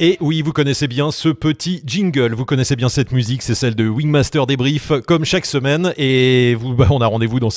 [0.00, 3.76] Et oui, vous connaissez bien ce petit jingle, vous connaissez bien cette musique, c'est celle
[3.76, 5.94] de Wingmaster Débrief, comme chaque semaine.
[5.96, 7.50] Et vous, bah, on a rendez-vous dans,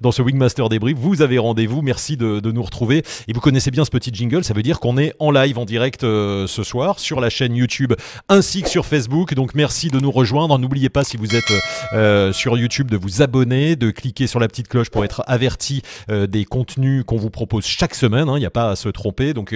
[0.00, 3.02] dans ce Wingmaster Débrief, vous avez rendez-vous, merci de, de, nous retrouver.
[3.28, 5.66] Et vous connaissez bien ce petit jingle, ça veut dire qu'on est en live, en
[5.66, 7.92] direct euh, ce soir, sur la chaîne YouTube
[8.30, 9.34] ainsi que sur Facebook.
[9.34, 10.58] Donc merci de nous rejoindre.
[10.58, 11.52] N'oubliez pas, si vous êtes
[11.92, 15.82] euh, sur YouTube, de vous abonner, de cliquer sur la petite cloche pour être averti
[16.10, 18.24] euh, des contenus qu'on vous propose chaque semaine.
[18.28, 18.38] Il hein.
[18.38, 19.34] n'y a pas à se tromper.
[19.34, 19.54] Donc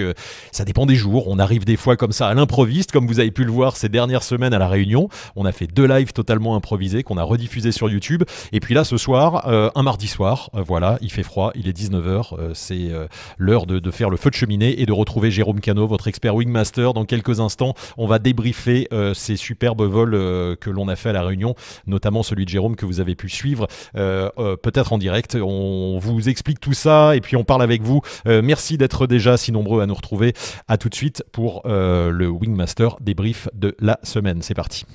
[0.51, 1.27] ça dépend des jours.
[1.27, 3.89] On arrive des fois comme ça à l'improviste, comme vous avez pu le voir ces
[3.89, 5.09] dernières semaines à La Réunion.
[5.35, 8.23] On a fait deux lives totalement improvisés qu'on a rediffusés sur YouTube.
[8.51, 11.67] Et puis là, ce soir, euh, un mardi soir, euh, voilà, il fait froid, il
[11.67, 12.89] est 19h, euh, c'est
[13.37, 16.93] l'heure de, faire le feu de cheminée et de retrouver Jérôme Cano, votre expert Wingmaster.
[16.93, 20.11] Dans quelques instants, on va débriefer ces superbes vols
[20.57, 21.55] que l'on a fait à La Réunion,
[21.87, 25.37] notamment celui de Jérôme que vous avez pu suivre peut-être en direct.
[25.41, 28.01] On vous explique tout ça et puis on parle avec vous.
[28.25, 30.33] merci d'être déjà si nombreux à nous retrouver.
[30.67, 31.63] À tout de suite pour
[32.09, 34.41] le Wingmaster débrief de la semaine.
[34.41, 34.85] C'est parti.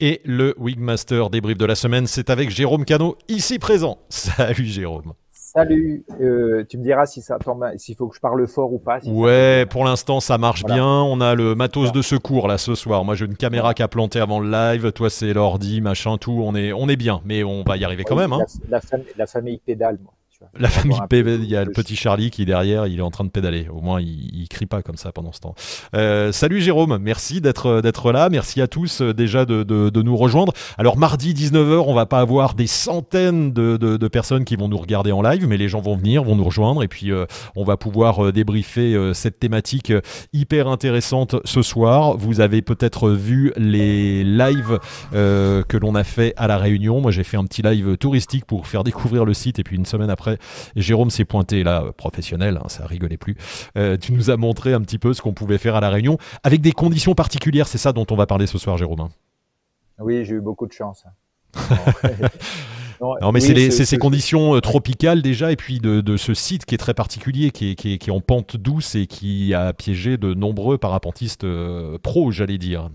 [0.00, 3.98] Et le Wigmaster débrief de la semaine, c'est avec Jérôme Cano, ici présent.
[4.08, 5.12] Salut Jérôme.
[5.30, 7.38] Salut, euh, tu me diras si ça
[7.76, 8.98] s'il faut que je parle fort ou pas.
[9.06, 10.84] ouais, pour l'instant ça marche bien.
[10.84, 13.04] On a le matos de secours là ce soir.
[13.04, 14.90] Moi j'ai une caméra qui a planté avant le live.
[14.90, 16.42] Toi c'est l'ordi, machin, tout.
[16.44, 18.32] On est, on est bien, mais on va y arriver quand même.
[18.32, 18.40] Hein.
[18.68, 18.80] La,
[19.16, 20.12] la, famille pédale, moi.
[20.58, 23.10] La famille PV, il y a le petit Charlie qui est derrière, il est en
[23.10, 23.68] train de pédaler.
[23.68, 25.54] Au moins, il, il crie pas comme ça pendant ce temps.
[25.94, 28.28] Euh, salut Jérôme, merci d'être d'être là.
[28.28, 30.52] Merci à tous euh, déjà de, de, de, nous rejoindre.
[30.78, 34.76] Alors mardi 19h, on va pas avoir des centaines de, de, personnes qui vont nous
[34.76, 37.26] regarder en live, mais les gens vont venir, vont nous rejoindre et puis euh,
[37.56, 39.92] on va pouvoir débriefer euh, cette thématique
[40.32, 42.16] hyper intéressante ce soir.
[42.16, 44.78] Vous avez peut-être vu les lives
[45.12, 47.00] que l'on a fait à la Réunion.
[47.00, 49.86] Moi, j'ai fait un petit live touristique pour faire découvrir le site et puis une
[49.86, 50.33] semaine après
[50.76, 53.36] Jérôme s'est pointé là, professionnel, hein, ça rigolait plus.
[53.76, 56.18] Euh, tu nous as montré un petit peu ce qu'on pouvait faire à La Réunion,
[56.42, 59.00] avec des conditions particulières, c'est ça dont on va parler ce soir, Jérôme.
[59.00, 59.10] Hein?
[59.98, 61.04] Oui, j'ai eu beaucoup de chance.
[63.00, 66.78] non, mais c'est ces conditions euh, tropicales déjà, et puis de, ce site qui est
[66.78, 70.78] très particulier, qui est, qui, est, en pente douce et qui a piégé de nombreux
[70.78, 72.90] parapentistes euh, pros, j'allais dire.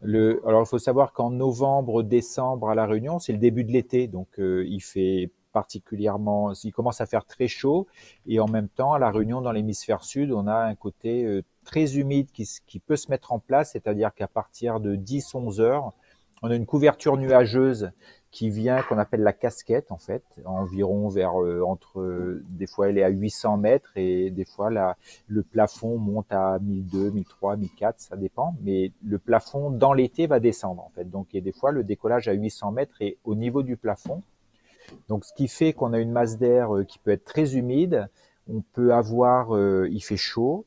[0.00, 3.72] Le, alors, il faut savoir qu'en novembre, décembre à La Réunion, c'est le début de
[3.72, 7.88] l'été, donc il fait particulièrement, il commence à faire très chaud
[8.28, 11.42] et en même temps, à la Réunion, dans l'hémisphère sud, on a un côté euh,
[11.64, 15.92] très humide qui, qui peut se mettre en place, c'est-à-dire qu'à partir de 10-11 heures,
[16.42, 17.90] on a une couverture nuageuse
[18.30, 22.98] qui vient, qu'on appelle la casquette en fait, environ vers euh, entre, des fois elle
[22.98, 24.96] est à 800 mètres et des fois la,
[25.26, 30.38] le plafond monte à 1002, 1003, 1004, ça dépend, mais le plafond dans l'été va
[30.38, 31.10] descendre en fait.
[31.10, 34.22] Donc a des fois le décollage à 800 mètres et au niveau du plafond,
[35.08, 38.08] donc, ce qui fait qu'on a une masse d'air euh, qui peut être très humide.
[38.48, 40.64] On peut avoir, euh, il fait chaud,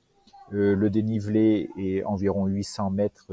[0.53, 3.31] euh, le dénivelé est environ 800 mètres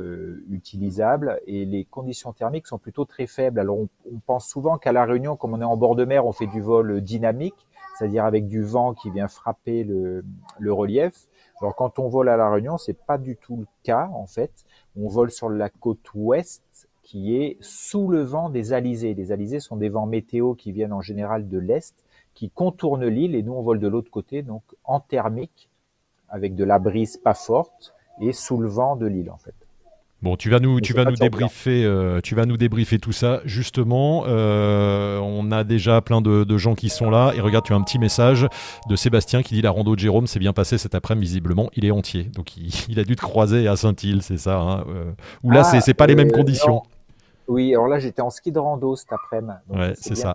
[0.50, 3.58] utilisable et les conditions thermiques sont plutôt très faibles.
[3.58, 3.88] Alors, on,
[4.26, 6.60] pense souvent qu'à la Réunion, comme on est en bord de mer, on fait du
[6.60, 7.66] vol dynamique,
[7.98, 10.24] c'est-à-dire avec du vent qui vient frapper le,
[10.58, 11.26] le relief.
[11.60, 14.64] Alors, quand on vole à la Réunion, c'est pas du tout le cas en fait.
[14.96, 19.14] On vole sur la côte ouest qui est sous le vent des alizés.
[19.14, 21.94] Les alizés sont des vents météo qui viennent en général de l'est,
[22.34, 25.70] qui contournent l'île et nous on vole de l'autre côté, donc en thermique,
[26.28, 29.54] avec de la brise pas forte et sous le vent de l'île en fait.
[30.20, 33.40] Bon, tu vas nous, tu vas nous débriefer, euh, tu vas nous débriefer tout ça.
[33.46, 37.32] Justement, euh, on a déjà plein de, gens qui sont là.
[37.36, 38.46] Et regarde, tu as un petit message
[38.88, 41.28] de Sébastien qui dit la rando de Jérôme s'est bien passée cet après-midi.
[41.28, 42.24] Visiblement, il est entier.
[42.24, 44.58] Donc, il, a dû te croiser à Saint-Île, c'est ça.
[44.58, 45.12] Hein, euh,
[45.44, 46.82] Ou là, ah, c'est pas les mêmes conditions.
[47.48, 49.54] Oui, alors là, j'étais en ski de rando cet après-midi.
[49.70, 50.34] Ouais, c'est ça.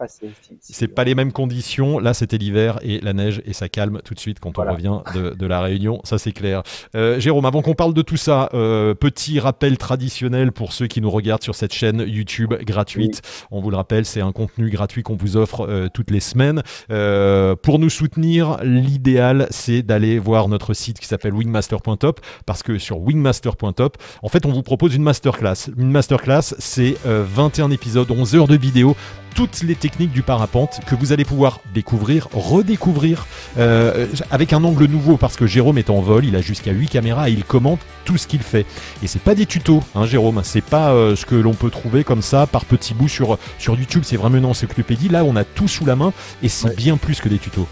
[0.59, 1.99] C'est pas les mêmes conditions.
[1.99, 4.99] Là, c'était l'hiver et la neige et ça calme tout de suite quand on revient
[5.13, 6.01] de, la Réunion.
[6.03, 6.63] Ça, c'est clair.
[6.95, 11.01] Euh, Jérôme, avant qu'on parle de tout ça, euh, petit rappel traditionnel pour ceux qui
[11.01, 13.21] nous regardent sur cette chaîne YouTube gratuite.
[13.51, 16.63] On vous le rappelle, c'est un contenu gratuit qu'on vous offre euh, toutes les semaines.
[16.87, 22.99] pour nous soutenir, l'idéal, c'est d'aller voir notre site qui s'appelle wingmaster.top parce que sur
[22.99, 25.69] wingmaster.top, en fait, on vous propose une masterclass.
[25.77, 28.95] Une masterclass, c'est 21 épisodes, 11 heures de vidéo
[29.33, 33.25] toutes les techniques du parapente que vous allez pouvoir découvrir, redécouvrir
[33.57, 36.87] euh, avec un angle nouveau parce que Jérôme est en vol, il a jusqu'à 8
[36.87, 38.65] caméras et il commente tout ce qu'il fait.
[39.01, 42.03] Et c'est pas des tutos, hein, Jérôme, c'est pas euh, ce que l'on peut trouver
[42.03, 45.09] comme ça par petits bouts sur, sur YouTube, c'est vraiment une encyclopédie.
[45.09, 47.67] Là, on a tout sous la main et c'est bien plus que des tutos.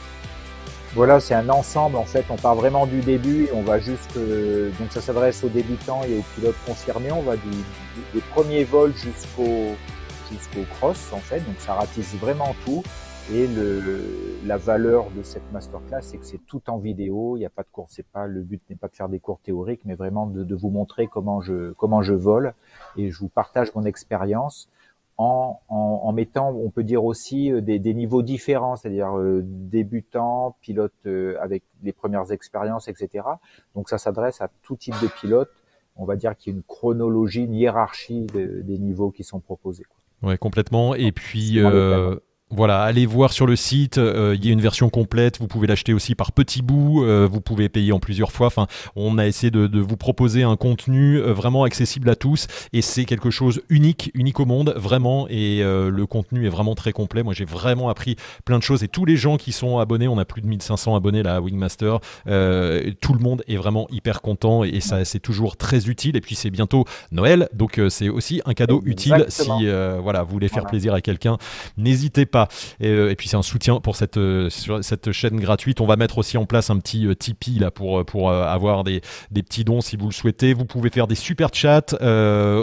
[0.94, 2.26] Voilà, c'est un ensemble en fait.
[2.30, 4.18] On part vraiment du début et on va juste.
[4.18, 7.14] donc ça s'adresse aux débutants et aux pilotes confirmés.
[7.14, 7.50] On va du,
[8.14, 9.76] des premiers vols jusqu'au
[10.30, 12.84] jusqu'au cross en fait, donc ça ratisse vraiment tout.
[13.32, 14.04] Et le,
[14.46, 17.38] la valeur de cette masterclass, c'est que c'est tout en vidéo.
[17.38, 17.88] Il n'y a pas de cours.
[17.90, 20.56] C'est pas le but n'est pas de faire des cours théoriques, mais vraiment de, de,
[20.56, 22.54] vous montrer comment je comment je vole
[22.98, 24.68] et je vous partage mon expérience
[25.22, 29.42] en, en, en, mettant, on peut dire aussi euh, des, des niveaux différents, c'est-à-dire euh,
[29.44, 33.26] débutant, pilote euh, avec les premières expériences, etc.
[33.76, 35.52] Donc ça s'adresse à tout type de pilote.
[35.96, 39.84] On va dire qu'il y a une chronologie, une hiérarchie des niveaux qui sont proposés.
[39.84, 40.30] Quoi.
[40.30, 40.96] Ouais, complètement.
[40.96, 42.16] Et puis, euh,
[42.52, 45.68] voilà, allez voir sur le site, euh, il y a une version complète, vous pouvez
[45.68, 48.48] l'acheter aussi par petits bouts, euh, vous pouvez payer en plusieurs fois.
[48.48, 48.68] Enfin,
[48.98, 53.06] on a essayé de, vous proposer un contenu euh, vraiment accessible à tous et c'est
[53.06, 55.28] quelque chose unique, unique au monde, vraiment.
[55.30, 57.24] Et le contenu est vraiment très complet.
[57.24, 60.18] Moi, j'ai vraiment appris plein de choses et tous les gens qui sont abonnés, on
[60.18, 64.64] a plus de 1500 abonnés là à Wingmaster, tout le monde est vraiment hyper content
[64.64, 66.18] et, ça, c'est toujours très utile.
[66.18, 69.50] Et puis, c'est bientôt Noël, donc c'est aussi un cadeau utile si
[70.02, 71.38] voilà, vous voulez faire plaisir à quelqu'un.
[71.78, 72.41] N'hésitez pas.
[72.84, 74.50] Euh, et, puis c'est un soutien pour cette, euh,
[74.82, 75.82] cette chaîne gratuite.
[75.82, 79.02] On va mettre aussi en place un petit euh, Tipeee là pour, pour avoir des,
[79.32, 80.54] des petits dons si vous le souhaitez.
[80.54, 81.96] Vous pouvez faire des super chats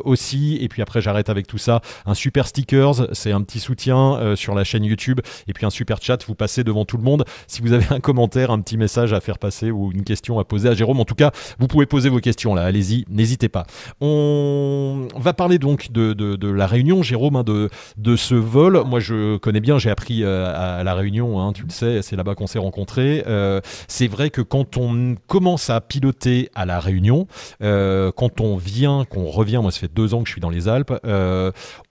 [0.04, 0.58] aussi.
[0.60, 1.80] Et puis après, j'arrête avec tout ça.
[2.06, 5.20] Un super stickers, c'est un petit soutien sur la chaîne YouTube.
[5.46, 7.24] Et puis un super chat, vous passez devant tout le monde.
[7.46, 10.44] Si vous avez un commentaire, un petit message à faire passer ou une question à
[10.44, 12.62] poser à Jérôme, en tout cas, vous pouvez poser vos questions là.
[12.62, 13.64] Allez-y, n'hésitez pas.
[14.00, 18.82] On va parler donc de, de, de la réunion, Jérôme, hein, de, de ce vol.
[18.84, 22.16] Moi, je connais bien j'ai appris euh, à, la Réunion, hein, tu le sais, c'est
[22.16, 23.22] là-bas qu'on s'est rencontrés.
[23.26, 27.26] Euh, c'est vrai que quand on commence à piloter à la Réunion,
[27.62, 30.48] euh, quand on vient, qu'on revient, moi ça fait deux ans que je suis dans
[30.48, 30.94] les Alpes,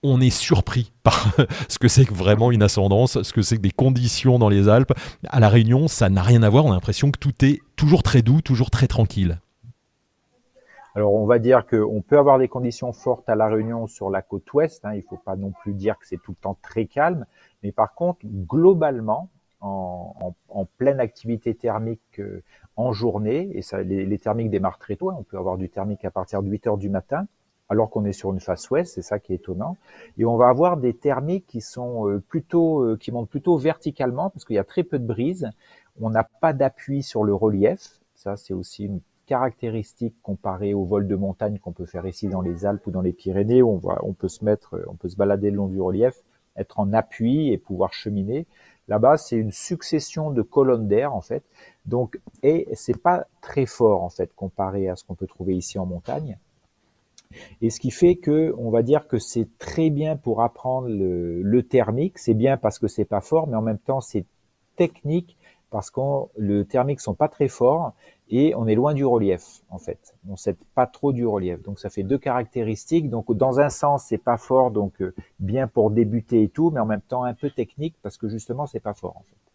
[0.04, 1.36] on est surpris par
[1.70, 4.68] ce que c'est que vraiment une ascendance, ce que c'est que des conditions dans les
[4.68, 4.94] Alpes.
[5.30, 6.66] À la Réunion, ça n'a rien à voir.
[6.66, 9.38] On a l'impression que tout est toujours très doux, toujours très tranquille.
[10.98, 14.24] Alors on va dire qu'on peut avoir des conditions fortes à la Réunion sur la
[14.24, 14.84] côte ouest.
[14.84, 17.28] Hein, il ne faut pas non plus dire que c'est tout le temps très calme,
[17.64, 19.30] mais par contre globalement,
[19.62, 20.34] en,
[20.78, 22.44] pleine activité thermique euh,
[22.76, 25.10] en journée, et ça, les, thermiques démarrent très tôt.
[25.10, 27.28] Hein, on peut avoir du thermique à partir de 8 heures du matin,
[27.70, 28.94] alors qu'on est sur une face ouest.
[28.94, 29.78] C'est ça qui est étonnant.
[30.18, 34.30] Et on va avoir des thermiques qui sont euh, plutôt, euh, qui montent plutôt verticalement
[34.30, 35.50] parce qu'il y a très peu de brise.
[36.00, 38.00] On n'a pas d'appui sur le relief.
[38.14, 42.40] Ça, c'est aussi une caractéristiques comparées au vol de montagne qu'on peut faire ici dans
[42.40, 45.18] les Alpes ou dans les Pyrénées, où on, on peut se mettre, on peut se
[45.18, 46.24] balader le long du relief,
[46.58, 48.46] être en appui et pouvoir cheminer.
[48.88, 51.44] Là-bas, c'est une succession de colonnes d'air en fait.
[51.86, 55.78] Donc, et c'est pas très fort en fait comparé à ce qu'on peut trouver ici
[55.78, 56.38] en montagne.
[57.62, 61.42] Et ce qui fait que, on va dire que c'est très bien pour apprendre le,
[61.42, 62.18] le thermique.
[62.18, 64.26] C'est bien parce que c'est pas fort, mais en même temps c'est
[64.78, 65.37] technique
[65.70, 66.02] parce que
[66.38, 67.94] le thermique sont pas très forts
[68.30, 70.16] et on est loin du relief en fait.
[70.30, 71.62] On sait pas trop du relief.
[71.64, 73.10] Donc ça fait deux caractéristiques.
[73.10, 76.80] Donc dans un sens c'est pas fort, donc euh, bien pour débuter et tout, mais
[76.80, 79.47] en même temps un peu technique parce que justement c'est pas fort en fait.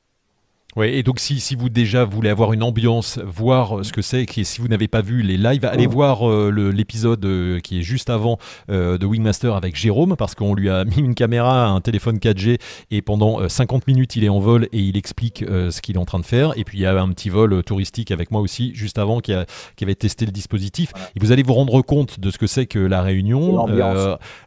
[0.74, 4.00] Ouais, et donc si, si vous déjà voulez avoir une ambiance, voir euh, ce que
[4.00, 7.80] c'est, et si vous n'avez pas vu les lives, allez voir euh, l'épisode euh, qui
[7.80, 8.38] est juste avant
[8.68, 12.58] de Wingmaster avec Jérôme, parce qu'on lui a mis une caméra, un téléphone 4G,
[12.90, 16.06] et pendant 50 minutes il est en vol et il explique ce qu'il est en
[16.06, 16.56] train de faire.
[16.56, 19.34] Et puis il y a un petit vol touristique avec moi aussi, juste avant, qui,
[19.34, 19.44] a,
[19.76, 20.92] qui avait testé le dispositif.
[21.16, 23.66] Et vous allez vous rendre compte de ce que c'est que la Réunion.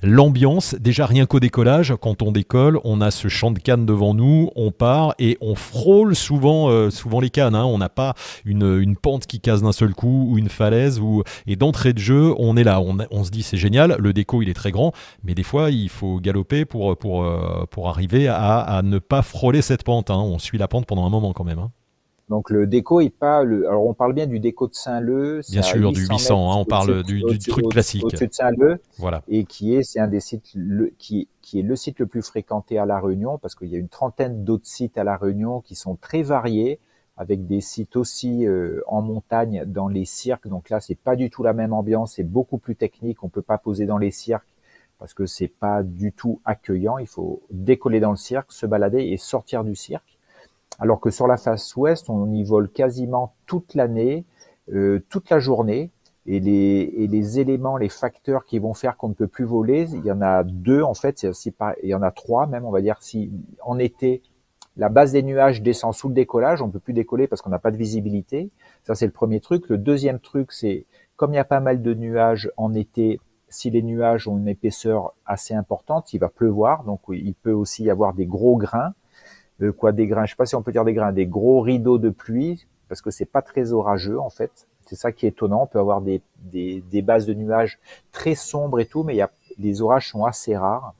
[0.01, 4.13] L'ambiance, déjà rien qu'au décollage, quand on décolle, on a ce champ de canne devant
[4.13, 7.55] nous, on part et on frôle souvent, euh, souvent les cannes.
[7.55, 7.65] Hein.
[7.65, 11.01] On n'a pas une, pente qui casse d'un seul coup ou une falaise.
[11.48, 12.81] Et d'entrée de jeu, on est là.
[12.81, 13.95] On, se dit c'est génial.
[14.00, 14.93] Le déco, il est très grand.
[15.24, 19.62] Mais des fois, il faut galoper pour, pour, euh, pour arriver à, ne pas frôler
[19.62, 20.10] cette pente.
[20.10, 20.17] Hein.
[20.17, 21.60] On suit la pente pendant un moment quand même.
[21.60, 21.72] Hein.
[22.29, 23.67] Donc le déco est pas le.
[23.67, 25.41] Alors on parle bien du déco de Saint-Leu.
[25.50, 26.51] Bien sûr, du 800.
[26.51, 28.03] Hein, on parle du, truc classique.
[28.03, 28.82] Au-dessus de Saint-Leu.
[28.98, 29.22] Voilà.
[29.27, 32.24] Et qui est, c'est un des sites le, qui qui est le site le plus
[32.24, 35.62] fréquenté à la Réunion parce qu'il y a une trentaine d'autres sites à la Réunion
[35.62, 36.79] qui sont très variés
[37.17, 40.48] avec des sites aussi euh, en montagne dans les cirques.
[40.48, 43.24] Donc là, c'est pas du tout la même ambiance, c'est beaucoup plus technique.
[43.24, 44.48] On peut pas poser dans les cirques
[45.00, 46.98] parce que c'est pas du tout accueillant.
[46.98, 50.14] Il faut décoller dans le cirque, se balader et sortir du cirque.
[50.79, 54.25] Alors que sur la face ouest, on y vole quasiment toute l'année,
[54.74, 55.91] euh, toute la journée.
[56.27, 59.88] Et les, et les éléments, les facteurs qui vont faire qu'on ne peut plus voler,
[59.94, 62.82] il y en a deux en fait, il y en a trois même, on va
[62.82, 63.32] dire, si
[63.63, 64.24] en été,
[64.75, 67.60] la base des nuages descend sous le décollage, on peut plus décoller parce qu'on n'a
[67.60, 68.50] pas de visibilité.
[68.84, 69.70] Ça, c'est le premier truc.
[69.70, 73.70] Le deuxième truc, c'est comme il y a pas mal de nuages en été, si
[73.70, 77.89] les nuages ont une épaisseur assez importante, il va pleuvoir, donc il peut aussi y
[77.89, 78.94] avoir des gros grains.
[79.62, 81.62] Euh, quoi, des grains, je sais pas si on peut dire des grains, des gros
[81.62, 84.67] rideaux de pluie, parce que c'est pas très orageux en fait.
[84.85, 85.63] C'est ça qui est étonnant.
[85.63, 87.79] On peut avoir des, des, des, bases de nuages
[88.12, 90.93] très sombres et tout, mais il y a, les orages sont assez rares.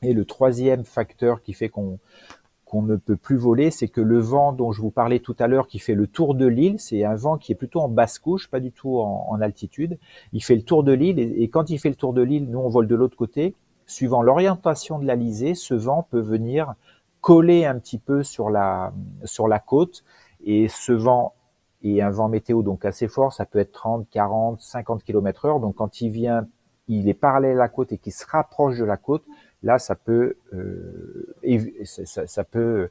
[0.00, 1.98] Et le troisième facteur qui fait qu'on
[2.64, 5.46] qu'on ne peut plus voler, c'est que le vent dont je vous parlais tout à
[5.46, 8.18] l'heure, qui fait le tour de l'île, c'est un vent qui est plutôt en basse
[8.18, 9.98] couche, pas du tout en, altitude.
[10.32, 12.48] Il fait le tour de l'île et, et, quand il fait le tour de l'île,
[12.48, 13.54] nous on vole de l'autre côté.
[13.84, 16.74] Suivant l'orientation de l'Alizé, ce vent peut venir
[17.22, 18.92] coller un petit peu sur la
[19.24, 20.04] sur la côte
[20.44, 21.34] et ce vent
[21.82, 25.60] et un vent météo donc assez fort, ça peut être 30, 40, 50 km heure.
[25.60, 26.46] Donc quand il vient,
[26.88, 29.24] il est parallèle à la côte et qu'il se rapproche de la côte,
[29.62, 31.34] là ça peut, euh,
[32.04, 32.90] ça, peut,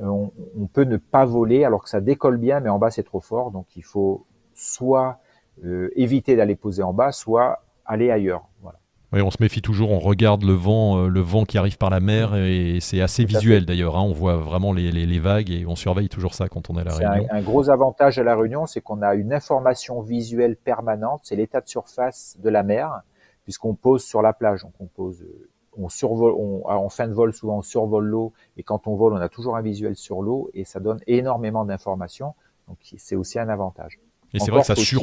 [0.00, 2.90] euh, on, on, peut ne pas voler alors que ça décolle bien, mais en bas
[2.90, 3.50] c'est trop fort.
[3.50, 5.18] Donc il faut soit
[5.64, 8.48] euh, éviter d'aller poser en bas, soit aller ailleurs.
[8.62, 8.78] Voilà.
[9.14, 11.88] Oui, on se méfie toujours, on regarde le vent, euh, le vent qui arrive par
[11.88, 13.96] la mer et c'est assez visuel d'ailleurs.
[13.96, 16.76] Hein, on voit vraiment les, les, les, vagues et on surveille toujours ça quand on
[16.76, 17.28] est à la Réunion.
[17.30, 21.20] Un, un gros avantage à la Réunion, c'est qu'on a une information visuelle permanente.
[21.22, 23.02] C'est l'état de surface de la mer,
[23.44, 24.62] puisqu'on pose sur la plage.
[24.62, 28.32] Donc on pose, euh, on survole, on, en fin de vol souvent on survole l'eau
[28.56, 31.64] et quand on vole, on a toujours un visuel sur l'eau et ça donne énormément
[31.64, 32.34] d'informations.
[32.66, 34.00] Donc c'est aussi un avantage.
[34.32, 35.00] Et c'est vrai que ça sur...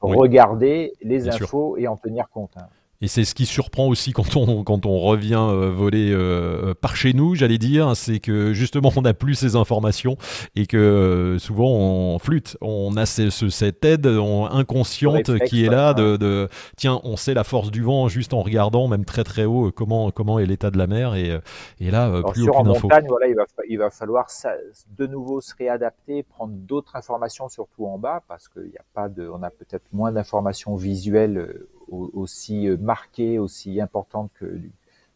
[0.00, 1.78] regarder les Bien infos sûr.
[1.82, 2.52] et en tenir compte.
[2.56, 2.68] Hein.
[3.00, 6.96] Et c'est ce qui surprend aussi quand on, quand on revient euh, voler euh, par
[6.96, 10.16] chez nous, j'allais dire, c'est que justement on n'a plus ces informations
[10.56, 12.56] et que euh, souvent on flûte.
[12.60, 17.00] On a ce, ce, cette aide on, inconsciente réflexe, qui est là de, de, tiens,
[17.04, 20.40] on sait la force du vent juste en regardant, même très très haut, comment, comment
[20.40, 21.38] est l'état de la mer et,
[21.78, 22.88] et là, Alors plus sur aucune en info.
[22.88, 24.54] montagne, voilà, il, va, il va falloir ça,
[24.96, 29.08] de nouveau se réadapter, prendre d'autres informations, surtout en bas, parce qu'il n'y a pas
[29.08, 31.48] de, on a peut-être moins d'informations visuelles
[31.90, 34.60] aussi marquée, aussi importante que,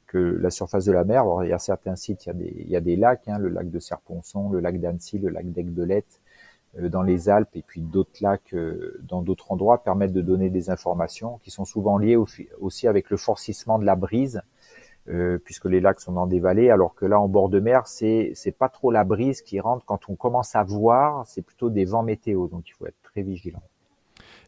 [0.06, 1.22] que la surface de la mer.
[1.22, 3.28] Alors, il y a certains sites, il y a des, il y a des lacs,
[3.28, 6.20] hein, le lac de Serponçon, le lac d'Annecy, le lac d'Aigbelette,
[6.78, 10.50] euh, dans les Alpes, et puis d'autres lacs euh, dans d'autres endroits permettent de donner
[10.50, 12.26] des informations qui sont souvent liées au,
[12.60, 14.42] aussi avec le forcissement de la brise.
[15.08, 17.88] Euh, puisque les lacs sont dans des vallées, alors que là en bord de mer,
[17.88, 19.84] c'est c'est pas trop la brise qui rentre.
[19.84, 23.22] Quand on commence à voir, c'est plutôt des vents météo, donc il faut être très
[23.22, 23.62] vigilant.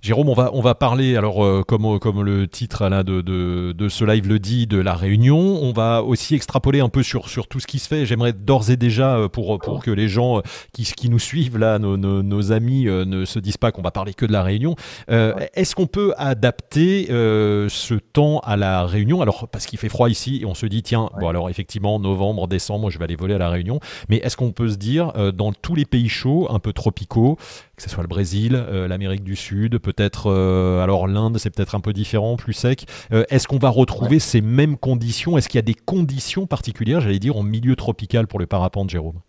[0.05, 3.73] Jérôme, on va, on va parler, alors euh, comme, comme le titre là, de, de,
[3.73, 5.39] de, ce live le dit, de la réunion.
[5.39, 8.05] On va aussi extrapoler un peu sur, sur tout ce qui se fait.
[8.05, 10.43] J'aimerais d'ores et déjà, euh, pour, pour que les gens euh,
[10.75, 13.93] qui, qui nous suivent, là, nos, nos, nos amis, ne se disent pas qu'on va
[13.93, 14.77] parler que de la réunion.
[15.11, 19.23] Euh, Est-ce qu'on peut adapter euh, ce temps à la réunion?
[19.23, 21.21] Alors, parce qu'il fait froid ici, et on se dit, tiens, ouais.
[21.21, 23.81] bon, alors effectivement, novembre, décembre, je vais aller voler à la réunion.
[24.11, 27.39] Mais est-ce qu'on peut se dire, dans tous les pays chauds, un peu tropicaux,
[27.77, 31.75] que ce soit le Brésil, l'Amérique du Sud, peut peut-être, euh, alors l'Inde, c'est peut-être
[31.75, 32.87] un peu différent, plus sec.
[33.13, 34.19] Euh, Est-ce qu'on va retrouver ouais.
[34.19, 35.39] ces mêmes conditions?
[35.39, 38.91] Est-ce qu'il y a des conditions particulières, j'allais dire, en milieu tropical pour le parapente,
[38.91, 39.21] Jérôme?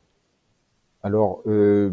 [1.03, 1.91] Alors, euh,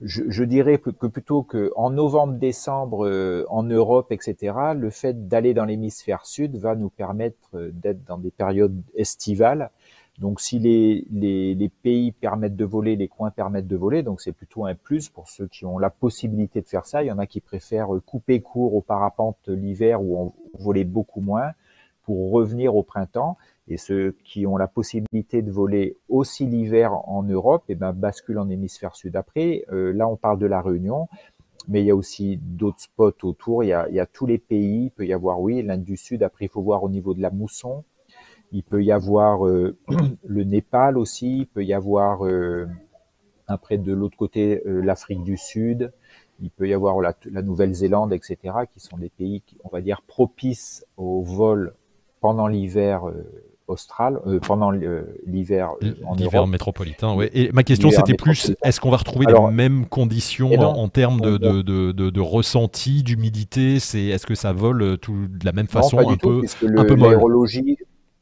[0.00, 6.26] je, je, dirais que plutôt qu'en novembre-décembre, en Europe, etc., le fait d'aller dans l'hémisphère
[6.26, 9.70] sud va nous permettre d'être dans des périodes estivales
[10.18, 14.20] donc si les, les, les, pays permettent de voler, les coins permettent de voler, donc
[14.20, 17.02] c'est plutôt un plus pour ceux qui ont la possibilité de faire ça.
[17.02, 21.20] Il y en a qui préfèrent couper court au parapente l'hiver où on volait beaucoup
[21.20, 21.52] moins
[22.04, 23.36] pour revenir au printemps.
[23.68, 28.38] Et ceux qui ont la possibilité de voler aussi l'hiver en Europe, eh ben basculent
[28.38, 29.16] en hémisphère sud.
[29.16, 31.08] Après, euh, là on parle de la Réunion,
[31.68, 33.64] mais il y a aussi d'autres spots autour.
[33.64, 34.86] Il y, a, il y a tous les pays.
[34.86, 36.22] Il peut y avoir, oui, l'Inde du Sud.
[36.22, 37.84] Après, il faut voir au niveau de la mousson.
[38.52, 39.76] Il peut y avoir euh,
[40.26, 42.66] le Népal aussi, il peut y avoir euh,
[43.46, 45.92] après de l'autre côté euh, l'Afrique du Sud,
[46.40, 48.36] il peut y avoir la, la Nouvelle-Zélande, etc.,
[48.72, 51.74] qui sont des pays, qui, on va dire, propices au vol
[52.20, 53.02] pendant l'hiver
[53.68, 55.72] austral, pendant l'hiver
[56.04, 57.14] en l'hiver métropolitain.
[57.14, 57.30] Ouais.
[57.32, 60.82] Et ma question c'était plus, est-ce qu'on va retrouver Alors, les mêmes conditions non, en,
[60.82, 63.78] en, termes de, de, de, de, ressenti, d'humidité?
[63.78, 66.84] C'est est-ce que ça vole tout de la même façon, non, un, tout, peu, un
[66.84, 67.20] peu molle?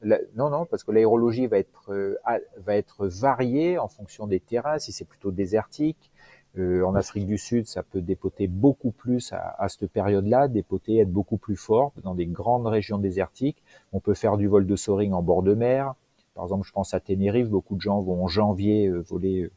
[0.03, 2.17] Non, non, parce que l'aérologie va être euh,
[2.59, 4.79] va être variée en fonction des terrains.
[4.79, 6.11] Si c'est plutôt désertique,
[6.59, 10.99] euh, en Afrique du Sud, ça peut dépoter beaucoup plus à, à cette période-là, dépoter,
[10.99, 11.93] être beaucoup plus fort.
[12.03, 15.55] Dans des grandes régions désertiques, on peut faire du vol de soaring en bord de
[15.55, 15.95] mer.
[16.35, 19.51] Par exemple, je pense à Tenerife, beaucoup de gens vont en janvier euh, voler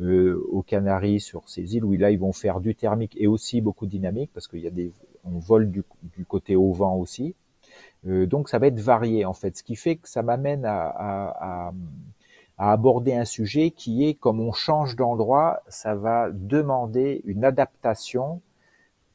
[0.00, 3.60] euh, aux Canaries sur ces îles où là ils vont faire du thermique et aussi
[3.60, 4.92] beaucoup de dynamique parce qu'il y a des
[5.24, 5.82] on vole du,
[6.26, 7.34] côté au vent aussi.
[8.04, 11.72] Donc ça va être varié en fait, ce qui fait que ça m'amène à,
[12.58, 18.40] aborder un sujet qui est comme on change d'endroit, ça va demander une adaptation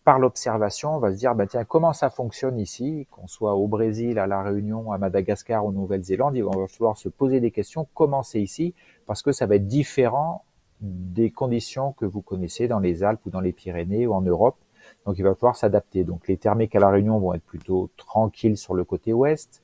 [0.04, 0.96] par l'observation.
[0.96, 4.28] On va se dire, bah, tiens, comment ça fonctionne ici, qu'on soit au Brésil, à
[4.28, 8.42] La Réunion, à Madagascar, ou Nouvelle-Zélande, il va falloir se poser des questions, comment c'est
[8.42, 8.74] ici,
[9.06, 10.44] parce que ça va être différent
[10.82, 14.58] des conditions que vous connaissez dans les Alpes ou dans les Pyrénées ou en Europe.
[15.06, 16.04] Donc il va falloir s'adapter.
[16.04, 19.62] Donc les thermiques à La Réunion vont être plutôt tranquilles sur le côté ouest.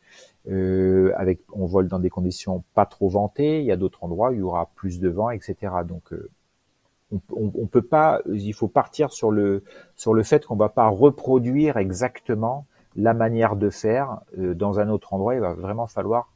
[0.49, 3.59] Euh, avec, on vole dans des conditions pas trop ventées.
[3.59, 5.55] Il y a d'autres endroits où il y aura plus de vent, etc.
[5.85, 6.29] Donc, euh,
[7.31, 8.21] on, peut pas.
[8.31, 9.63] Il faut partir sur le
[9.95, 12.65] sur le fait qu'on va pas reproduire exactement
[12.95, 15.35] la manière de faire euh, dans un autre endroit.
[15.35, 16.31] Il va vraiment falloir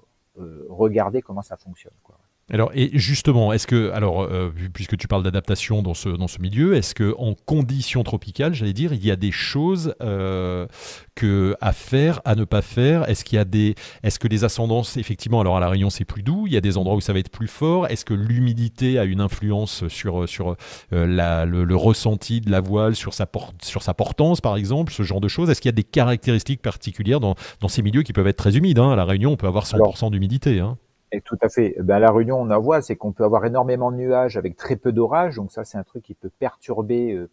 [0.67, 1.93] regarder comment ça fonctionne.
[2.01, 2.15] Quoi.
[2.51, 6.41] Alors, et justement, est-ce que, alors, euh, puisque tu parles d'adaptation dans ce, dans ce
[6.41, 10.67] milieu, est-ce que en conditions tropicales, j'allais dire, il y a des choses euh,
[11.15, 13.07] que à faire, à ne pas faire?
[13.09, 16.03] Est-ce qu'il y a des, est-ce que les ascendances, effectivement, alors à la Réunion c'est
[16.03, 17.87] plus doux, il y a des endroits où ça va être plus fort?
[17.87, 20.57] Est-ce que l'humidité a une influence sur sur
[20.91, 23.25] euh, la, le, ressenti de la voile, sur sa
[23.61, 25.49] sur sa portance, par exemple, ce genre de choses?
[25.49, 28.57] Est-ce qu'il y a des caractéristiques particulières dans, dans ces milieux qui peuvent être très
[28.57, 28.91] humides hein?
[28.91, 30.59] À la Réunion, on peut avoir 100% d'humidité.
[30.59, 30.77] Hein
[31.21, 31.75] tout à fait.
[31.79, 34.75] Ben, la Réunion, on en voit, c'est qu'on peut avoir énormément de nuages avec très
[34.75, 35.35] peu d'orage.
[35.35, 37.13] Donc ça, c'est un truc qui peut perturber.
[37.13, 37.29] Euh,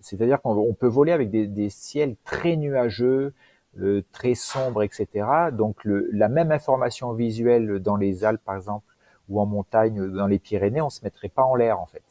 [0.00, 3.32] c'est-à-dire qu'on peut voler avec des, ciels très nuageux,
[3.80, 5.26] euh, très sombres, etc.
[5.52, 8.86] Donc le, la même information visuelle dans les Alpes, par exemple,
[9.28, 12.02] ou en montagne, dans les Pyrénées, on se mettrait pas en l'air, en fait.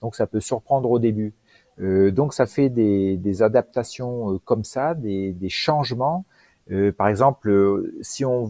[0.00, 1.34] Donc ça peut surprendre au début.
[1.80, 6.24] Euh, donc ça fait des, des adaptations comme ça, des, des changements
[6.72, 8.44] euh, par exemple, euh, si on,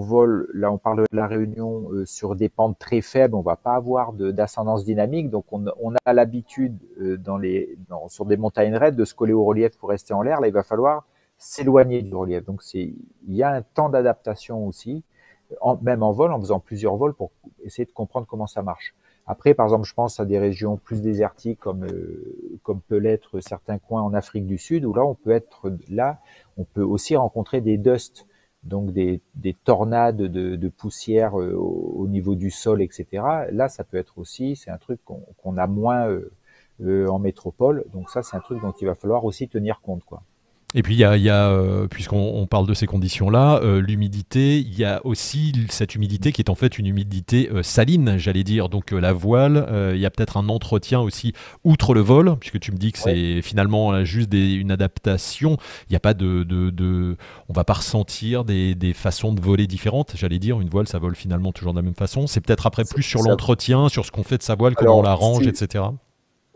[0.00, 3.56] vole, là on parle de la Réunion, euh, sur des pentes très faibles, on va
[3.56, 5.66] pas avoir d'ascendance dynamique, donc on,
[6.04, 6.78] a l'habitude
[7.18, 7.76] dans les,
[8.08, 10.40] sur des montagnes raides de se coller au relief pour rester en l'air.
[10.40, 11.06] Là, il va falloir
[11.36, 12.44] s'éloigner du relief.
[12.44, 12.94] Donc c'est,
[13.28, 15.04] il y a un temps d'adaptation aussi,
[15.82, 17.30] même en vol, en faisant plusieurs vols pour
[17.62, 18.94] essayer de comprendre comment ça marche.
[19.26, 23.40] Après, par exemple, je pense à des régions plus désertiques comme euh, comme peut l'être
[23.40, 26.20] certains coins en Afrique du Sud, où là, on peut être là,
[26.56, 28.26] on peut aussi rencontrer des dusts,
[28.62, 33.06] donc des, des tornades de, poussière euh, au, niveau du sol, etc.
[33.50, 38.10] Là, ça peut être aussi, c'est un truc qu'on a moins euh, en métropole, donc
[38.10, 40.22] ça, c'est un truc dont il va falloir aussi tenir compte, quoi.
[40.74, 44.58] Et puis, il y a, y a euh, puisqu'on parle de ces conditions-là, euh, l'humidité,
[44.58, 48.42] il y a aussi cette humidité qui est en fait une humidité euh, saline, j'allais
[48.42, 48.68] dire.
[48.68, 51.32] Donc, la voile, il y a peut-être un entretien aussi,
[51.64, 55.56] outre le vol, puisque tu me dis que c'est finalement juste une adaptation.
[55.88, 57.16] Il n'y a pas de, de, de,
[57.48, 60.60] On va pas ressentir des, des, façons de voler différentes, j'allais dire.
[60.60, 62.26] Une voile, ça vole finalement toujours de la même façon.
[62.26, 65.02] C'est peut-être après plus sur l'entretien, sur ce qu'on fait de sa voile, comment on
[65.02, 65.84] la range, etc.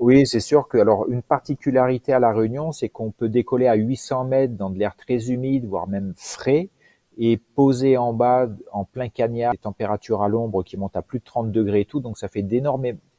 [0.01, 3.75] Oui, c'est sûr que alors une particularité à la Réunion, c'est qu'on peut décoller à
[3.75, 6.71] 800 mètres dans de l'air très humide, voire même frais,
[7.19, 11.19] et poser en bas, en plein cagnard, des températures à l'ombre qui montent à plus
[11.19, 12.47] de 30 degrés et tout, donc ça fait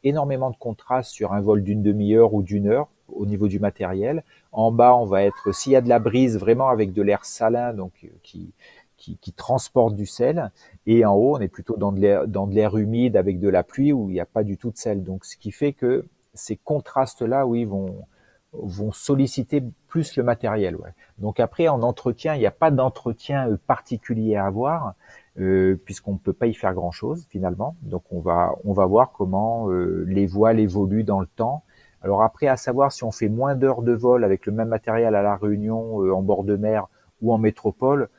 [0.03, 4.23] énormément de contraste sur un vol d'une demi-heure ou d'une heure au niveau du matériel.
[4.51, 7.25] En bas, on va être, s'il y a de la brise, vraiment avec de l'air
[7.25, 8.53] salin, donc euh, qui,
[8.97, 10.51] qui, qui, transporte du sel.
[10.87, 14.09] Et en haut, on est plutôt dans de l'air humide avec de la pluie où
[14.09, 15.03] il n'y a pas du tout de sel.
[15.03, 18.05] Donc, ce qui fait que ces contrastes-là, oui, vont,
[18.53, 20.75] vont solliciter plus le matériel.
[20.75, 20.93] Ouais.
[21.17, 24.93] Donc après, en entretien, il n'y a pas d'entretien euh, particulier à avoir,
[25.39, 27.75] euh, puisqu'on ne peut pas y faire grand-chose finalement.
[27.81, 31.63] Donc on va, on va voir comment euh, les voiles évoluent dans le temps.
[32.01, 35.15] Alors après, à savoir si on fait moins d'heures de vol avec le même matériel
[35.15, 36.87] à la Réunion, euh, en bord de mer
[37.21, 38.09] ou en métropole,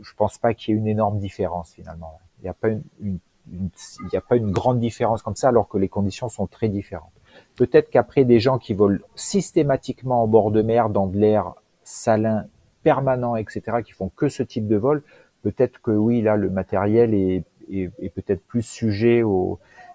[0.00, 2.18] je pense pas qu'il y ait une énorme différence finalement.
[2.38, 3.18] Il n'y a une, une,
[3.52, 3.68] une
[4.00, 6.68] il n'y a pas une grande différence comme ça, alors que les conditions sont très
[6.68, 7.12] différentes.
[7.56, 12.46] Peut-être qu'après des gens qui volent systématiquement en bord de mer dans de l'air salin
[12.82, 15.02] permanent, etc., qui font que ce type de vol,
[15.42, 17.44] peut-être que oui, là, le matériel est,
[18.14, 19.22] peut-être plus sujet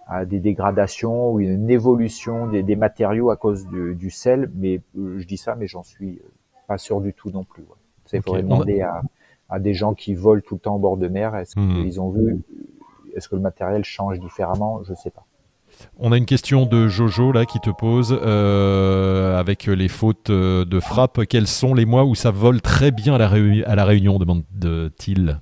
[0.07, 4.49] à des dégradations ou une évolution des, matériaux à cause du, sel.
[4.55, 6.21] Mais euh, je dis ça, mais j'en suis
[6.67, 7.63] pas sûr du tout non plus.
[8.13, 11.35] Il faudrait demander à, des gens qui volent tout le temps en bord de mer,
[11.35, 11.83] est-ce hmm.
[11.83, 12.41] qu'ils ont vu,
[13.15, 14.83] est-ce que le matériel change différemment?
[14.83, 15.25] Je sais pas.
[15.99, 20.65] On a une question de Jojo là qui te pose euh, avec les fautes euh,
[20.65, 21.25] de frappe.
[21.25, 25.39] Quels sont les mois où ça vole très bien à la, Réunion demande-t-il.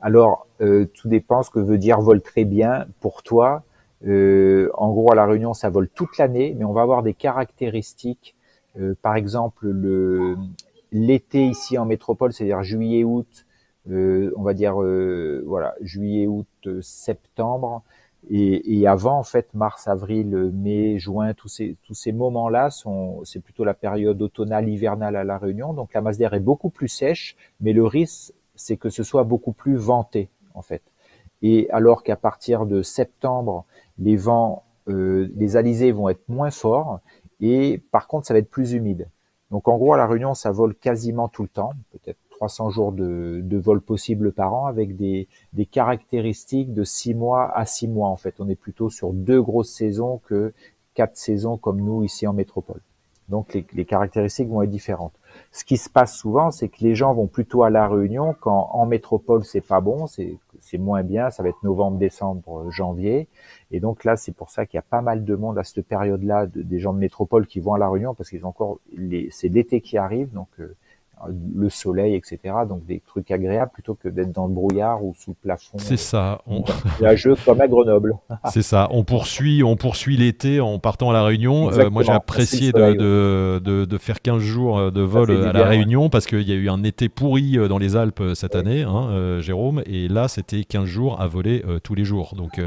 [0.00, 3.62] Alors, euh, tout dépend ce que veut dire vol très bien pour toi.
[4.04, 8.34] en gros, à la Réunion, ça vole toute l'année, mais on va avoir des caractéristiques.
[9.02, 10.36] par exemple, le
[10.94, 13.46] l'été ici en métropole, c'est-à-dire juillet-août,
[13.88, 16.68] on va dire voilà juillet-août,
[18.22, 22.70] septembre Et, avant, en fait, mars, avril, mai, juin, tous ces, tous ces moments-là
[23.24, 25.72] c'est plutôt la période automnale, hivernale à La Réunion.
[25.72, 29.24] Donc la masse d'air est beaucoup plus sèche, mais le risque, c'est que ce soit
[29.24, 30.82] beaucoup plus venté, en fait.
[31.42, 33.64] Et alors qu'à partir de septembre,
[33.98, 37.00] les vents, euh, les alizés vont être moins forts,
[37.40, 39.08] et par contre, ça va être plus humide.
[39.50, 42.90] Donc en gros, à La Réunion, ça vole quasiment tout le temps, peut-être 300 jours
[42.90, 45.28] de, vol possible par an avec des,
[45.70, 48.34] caractéristiques de 6 mois à 6 mois en fait.
[48.40, 50.52] On est plutôt sur deux grosses saisons que
[50.94, 52.80] quatre saisons comme nous ici en métropole.
[53.28, 55.12] Donc les, caractéristiques vont être différentes.
[55.52, 58.70] Ce qui se passe souvent, c'est que les gens vont plutôt à la Réunion quand
[58.72, 63.28] en métropole c'est pas bon, c'est moins bien, ça va être novembre, décembre, janvier.
[63.70, 65.86] Et donc là, c'est pour ça qu'il y a pas mal de monde à cette
[65.86, 68.80] période-là, des gens de métropole qui vont à la Réunion parce qu'ils ont encore
[69.30, 70.74] c'est l'été qui arrive, donc euh,
[71.28, 72.54] le soleil, etc.
[72.68, 75.78] Donc des trucs agréables plutôt que d'être dans le brouillard ou sous le plafond.
[75.78, 76.40] C'est ça.
[76.46, 76.64] On...
[77.14, 78.14] jeu comme à Grenoble.
[78.50, 78.88] C'est ça.
[78.90, 81.70] On poursuit, on poursuit l'été en partant à la Réunion.
[81.72, 85.64] Euh, moi, j'ai apprécié de, de, de, faire 15 jours euh, de vol à la
[85.64, 88.82] Réunion parce qu'il y a eu un été pourri euh, dans les Alpes cette année,
[88.82, 89.82] hein, Jérôme.
[89.86, 92.34] Et là, c'était 15 jours à voler tous les jours.
[92.36, 92.60] Donc,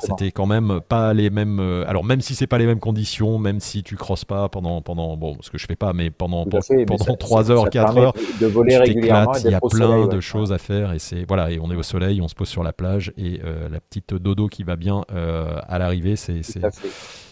[0.00, 1.60] c'était quand même pas les mêmes.
[1.86, 5.16] alors, même si c'est pas les mêmes conditions, même si tu crosses pas pendant pendant
[5.16, 9.32] bon, ce que je fais pas, mais pendant pendant 3 heures, de voler régulièrement.
[9.34, 11.82] Il y a plein de choses à faire et c'est voilà et on est au
[11.82, 15.04] soleil, on se pose sur la plage et euh, la petite dodo qui va bien
[15.12, 16.42] euh, à l'arrivée, c'est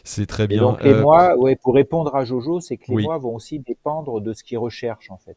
[0.05, 0.63] c'est très bien.
[0.63, 3.59] donc les euh, mois, ouais, pour répondre à Jojo, c'est que les mois vont aussi
[3.59, 5.37] dépendre de ce qu'ils recherchent en fait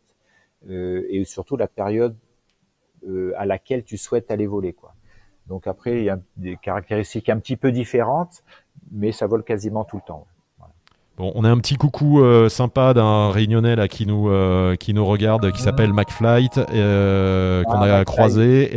[0.69, 2.15] et surtout la période
[3.37, 4.93] à laquelle tu souhaites aller voler quoi.
[5.47, 8.43] Donc après il y a des caractéristiques un petit peu différentes,
[8.91, 10.27] mais ça vole quasiment tout le temps
[11.19, 15.05] on a un petit coucou euh, sympa d'un réunionnais là, qui, nous, euh, qui nous
[15.05, 18.71] regarde, qui s'appelle McFlight, euh, qu'on ah, a croisé.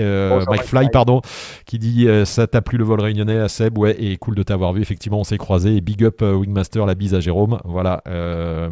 [0.49, 1.21] McFly, pardon,
[1.67, 3.79] qui dit Ça t'a plu le vol réunionnais à Seb?
[3.79, 4.83] Ouais, et cool de t'avoir vu.
[4.83, 5.77] Effectivement, on s'est croisé.
[5.77, 7.59] Et big up Wingmaster, la bise à Jérôme.
[7.65, 8.03] Voilà,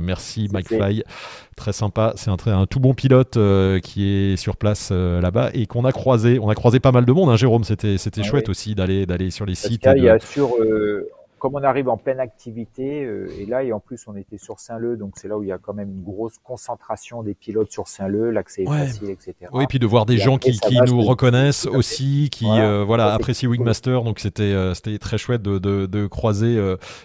[0.01, 1.05] merci McFly.
[1.57, 2.13] Très sympa.
[2.17, 3.39] C'est un, un, tout bon pilote
[3.83, 6.39] qui est sur place là-bas et qu'on a croisé.
[6.41, 7.65] On a croisé pas mal de monde, hein, Jérôme.
[7.65, 9.87] C'était ah chouette aussi d'aller sur les sites.
[9.97, 10.51] Il y a sur
[11.41, 14.61] comme on arrive en pleine activité, euh, et là, et en plus, on était sur
[14.61, 17.73] Saint-Leu, donc c'est là où il y a quand même une grosse concentration des pilotes
[17.73, 19.35] sur Saint-Leu, l'accès est facile, etc.
[19.53, 23.15] Oui, et puis de voir des gens qui, qui nous reconnaissent aussi, qui voilà, euh,
[23.15, 26.61] apprécient Wingmaster, donc c'était euh, c'était très chouette de, de, de croiser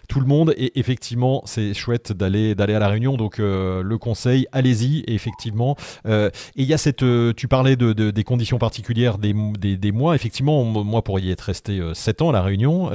[0.09, 4.47] tout le monde, et effectivement, c'est chouette d'aller d'aller à la réunion, donc le conseil,
[4.51, 5.77] allez-y, effectivement.
[6.05, 7.05] et il y a cette,
[7.37, 11.41] tu parlais de, des conditions particulières des, des, des, mois, effectivement, moi pour y être
[11.41, 12.89] resté 7 ans à la réunion,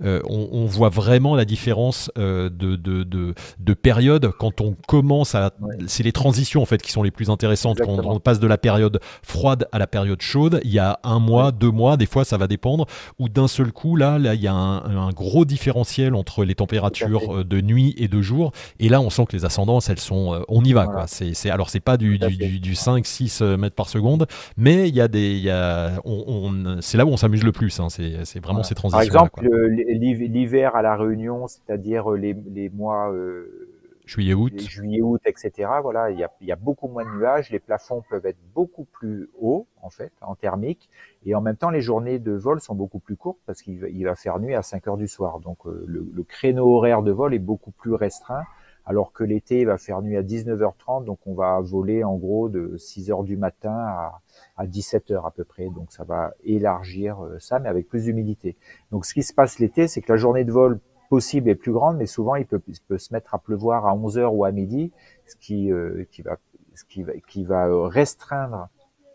[0.00, 5.52] on on, voit vraiment la différence euh, de, de, période quand on commence à.
[5.86, 7.78] C'est les transitions en fait qui sont les plus intéressantes.
[7.80, 11.18] Quand on, passe de la période froide à la période chaude, il y a un
[11.18, 12.86] mois, deux mois, des fois ça va dépendre.
[13.18, 17.38] Ou d'un seul coup, là, là, il y a un, gros différentiel entre les températures
[17.38, 18.52] euh, de nuit et de jour.
[18.78, 20.34] Et là, on sent que les ascendances, elles sont.
[20.34, 21.06] Euh, on y va quoi.
[21.06, 24.26] C'est, alors c'est pas du, du, 5-6 mètres par seconde,
[24.56, 25.32] mais il y a des.
[25.32, 27.80] Il y a, on, c'est là où on s'amuse le plus.
[27.80, 27.88] Hein.
[27.90, 29.12] C'est, vraiment ces transitions.
[29.12, 30.29] Par exemple, l'hiver
[30.74, 33.68] à la Réunion, c'est-à-dire les, les, mois euh,
[34.06, 35.68] juillet août, juillet août, etc.
[35.82, 38.38] Voilà, il y, a, il y a beaucoup moins de nuages, les plafonds peuvent être
[38.54, 40.88] beaucoup plus hauts en fait en thermique,
[41.24, 43.88] et en même temps les journées de vol sont beaucoup plus courtes parce qu'il va,
[43.88, 45.40] il va faire nuit à 5 heures du soir.
[45.40, 48.44] Donc euh, le, le, créneau horaire de vol est beaucoup plus restreint.
[48.86, 52.48] Alors que l'été il va faire nuit à 19h30, donc on va voler en gros
[52.48, 54.20] de 6 heures du matin à,
[54.56, 55.68] à 17 heures à peu près.
[55.68, 58.56] Donc ça va élargir euh, ça, mais avec plus d'humidité.
[58.90, 61.72] Donc ce qui se passe l'été, c'est que la journée de vol possible est plus
[61.72, 64.52] grande, mais souvent il peut, peut se mettre à pleuvoir à 11 heures ou à
[64.52, 64.92] midi,
[65.26, 66.38] ce qui, euh, qui va,
[66.74, 68.68] ce qui va, qui va euh, restreindre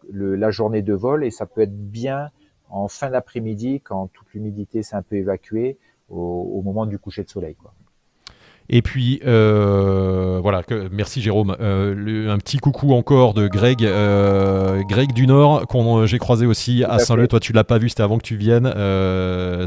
[0.10, 2.32] le, la journée de vol et ça peut être bien
[2.70, 5.78] en fin d'après-midi quand toute l'humidité s'est un peu évacuée
[6.10, 7.56] au, au, moment du coucher de soleil.
[7.56, 7.74] Quoi.
[8.70, 11.56] Et puis euh, voilà, que, merci Jérôme.
[11.60, 16.84] Euh, un petit coucou encore de Greg, euh, Greg du Nord, qu'on j'ai croisé aussi
[16.84, 17.28] à Saint-Leu.
[17.28, 18.72] Toi, tu l'as pas vu, c'était avant que tu viennes.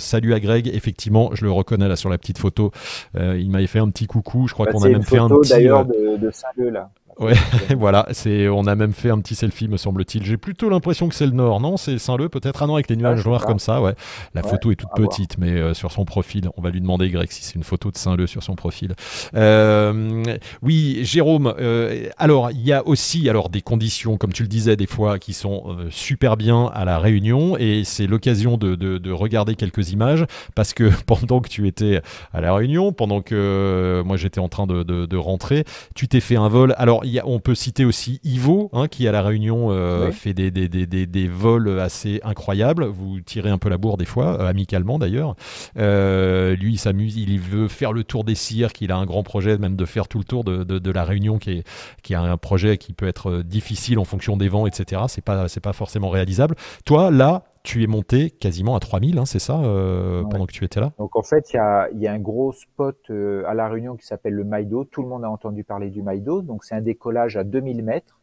[0.01, 0.69] salut à Greg.
[0.75, 2.73] Effectivement, je le reconnais là sur la petite photo.
[3.15, 4.49] il m'avait fait un petit coucou.
[4.49, 5.51] Je crois bah, qu'on a même fait un petit.
[5.51, 6.91] d'ailleurs de, de Saint-Leu là.
[7.19, 7.35] Ouais,
[7.77, 10.25] voilà, c'est, on a même fait un petit selfie, me semble-t-il.
[10.25, 11.77] J'ai plutôt l'impression que c'est le Nord, non?
[11.77, 12.63] C'est Saint-Leu, peut-être?
[12.63, 13.95] Ah non, avec les nuages noirs comme ça, ouais.
[14.35, 17.31] La photo est toute petite, mais euh, sur son profil, on va lui demander, Greg,
[17.31, 18.95] si c'est une photo de Saint-Leu sur son profil.
[19.35, 20.23] Euh,
[20.63, 24.77] oui, Jérôme, euh, alors, il y a aussi alors, des conditions, comme tu le disais,
[24.77, 29.11] des fois, qui sont super bien à la Réunion, et c'est l'occasion de, de, de,
[29.11, 32.01] regarder quelques images, parce que pendant que tu étais
[32.33, 35.65] à la Réunion, pendant que moi j'étais en train de, de rentrer,
[35.97, 36.75] tu t'es fait un vol.
[36.79, 39.71] Alors, on peut citer aussi Ivo, hein, qui à la Réunion
[40.13, 42.85] fait des, des, des, des, vols assez incroyables.
[42.87, 45.35] Vous tirez un peu la bourre des fois, amicalement d'ailleurs.
[45.77, 48.81] lui, il s'amuse, il veut faire le tour des cirques.
[48.81, 51.05] Il a un grand projet même de faire tout le tour de, de, de la
[51.05, 51.65] Réunion, qui est,
[52.03, 55.03] qui est un projet qui peut être difficile en fonction des vents, etc.
[55.09, 56.55] C'est pas, c'est pas forcément réalisable.
[56.85, 60.65] Toi, là, tu es monté quasiment à 3000, hein, c'est ça, euh, pendant que tu
[60.65, 60.93] étais là?
[60.99, 63.97] Donc en fait, il y a, y a, un gros spot euh, à La Réunion
[63.97, 64.85] qui s'appelle le Maïdo.
[64.85, 66.43] Tout le monde a entendu parler du Maïdo.
[66.43, 68.19] Donc c'est un décollage à 2000 mètres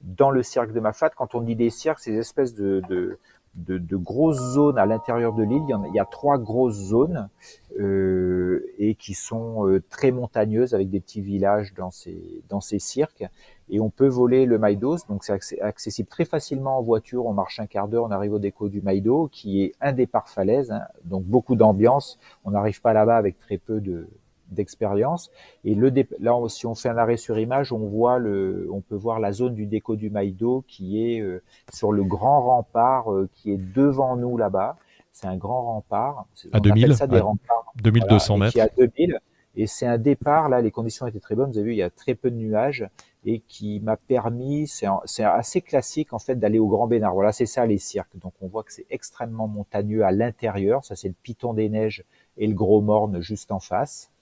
[0.00, 1.10] dans le cirque de Mafat.
[1.10, 3.18] Quand on dit des cirques, c'est des espèces de, de,
[3.56, 5.62] de, de, grosses zones à l'intérieur de l'île.
[5.68, 7.28] Il, il, y a trois grosses zones
[7.78, 12.78] euh, et qui sont euh, très montagneuses avec des petits villages dans ces, dans ces
[12.78, 13.24] cirques
[13.68, 14.98] et on peut voler le Maïdos.
[15.08, 17.26] Donc c'est accessible très facilement en voiture.
[17.26, 20.28] On marche un quart d'heure, on arrive au déco du Maïdo, qui est un départ
[20.28, 20.82] falaise, hein.
[21.04, 22.18] donc beaucoup d'ambiance.
[22.44, 24.08] On n'arrive pas là-bas avec très peu de
[24.50, 25.30] d'expérience.
[25.64, 28.96] Et le là, si on fait un arrêt sur image, on voit le, on peut
[28.96, 33.28] voir la zone du déco du Maïdo qui est euh, sur le grand rempart euh,
[33.34, 34.76] qui est devant nous là-bas.
[35.12, 36.26] C'est un grand rempart.
[36.52, 38.52] À 2000, ça des remparts, 2200 mètres.
[38.52, 39.18] Qui à 2000.
[39.58, 41.50] Et c'est un départ, là, les conditions étaient très bonnes.
[41.50, 42.86] Vous avez vu, il y a très peu de nuages
[43.26, 47.12] et qui m'a permis, c'est assez classique en fait d'aller au Grand Bénard.
[47.12, 48.16] Voilà, c'est ça les cirques.
[48.18, 50.84] Donc on voit que c'est extrêmement montagneux à l'intérieur.
[50.84, 52.04] Ça c'est le Piton des Neiges
[52.36, 54.12] et le Gros Morne juste en face.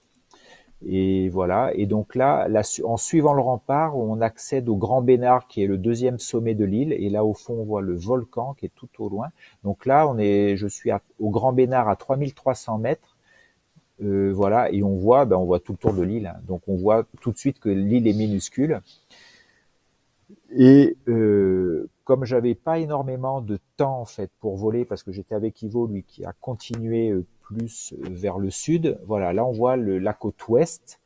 [0.87, 1.71] Et voilà.
[1.73, 2.47] Et donc là,
[2.83, 6.65] en suivant le rempart, on accède au Grand Bénard, qui est le deuxième sommet de
[6.65, 6.93] l'île.
[6.93, 9.29] Et là, au fond, on voit le volcan qui est tout au loin.
[9.63, 13.15] Donc là, on est, je suis au Grand Bénard à 3300 mètres.
[14.03, 16.33] Euh, voilà, et on voit, ben, on voit tout le tour de l'île.
[16.47, 18.81] Donc on voit tout de suite que l'île est minuscule.
[20.51, 25.35] Et euh, comme j'avais pas énormément de temps en fait pour voler, parce que j'étais
[25.35, 28.97] avec Ivo, lui qui a continué euh, plus vers le sud.
[29.05, 31.01] Voilà, là on voit le, la côte ouest.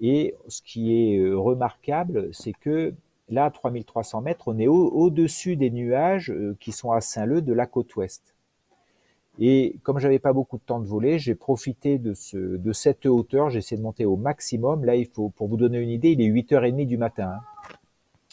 [0.00, 2.94] Et ce qui est remarquable, c'est que
[3.28, 7.66] là, à 3300 mètres, on est au-dessus des nuages qui sont à Saint-Leu de la
[7.66, 8.34] côte ouest.
[9.38, 13.06] Et comme j'avais pas beaucoup de temps de voler, j'ai profité de, ce, de cette
[13.06, 13.50] hauteur.
[13.50, 14.84] J'ai essayé de monter au maximum.
[14.84, 17.40] Là, il faut, pour vous donner une idée, il est 8h30 du matin.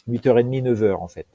[0.08, 1.26] 8h30, 9h en fait.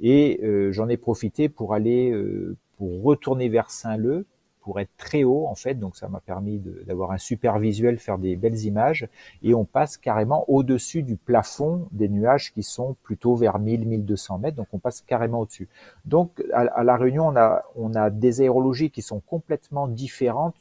[0.00, 4.26] Et euh, j'en ai profité pour aller, euh, pour retourner vers Saint-Leu
[4.62, 8.16] pour être très haut en fait, donc ça m'a permis d'avoir un super visuel, faire
[8.16, 9.08] des belles images,
[9.42, 14.56] et on passe carrément au-dessus du plafond des nuages qui sont plutôt vers 1000-1200 mètres,
[14.56, 15.68] donc on passe carrément au-dessus.
[16.04, 20.56] Donc à, la Réunion, on a, on a des aérologies qui sont complètement différentes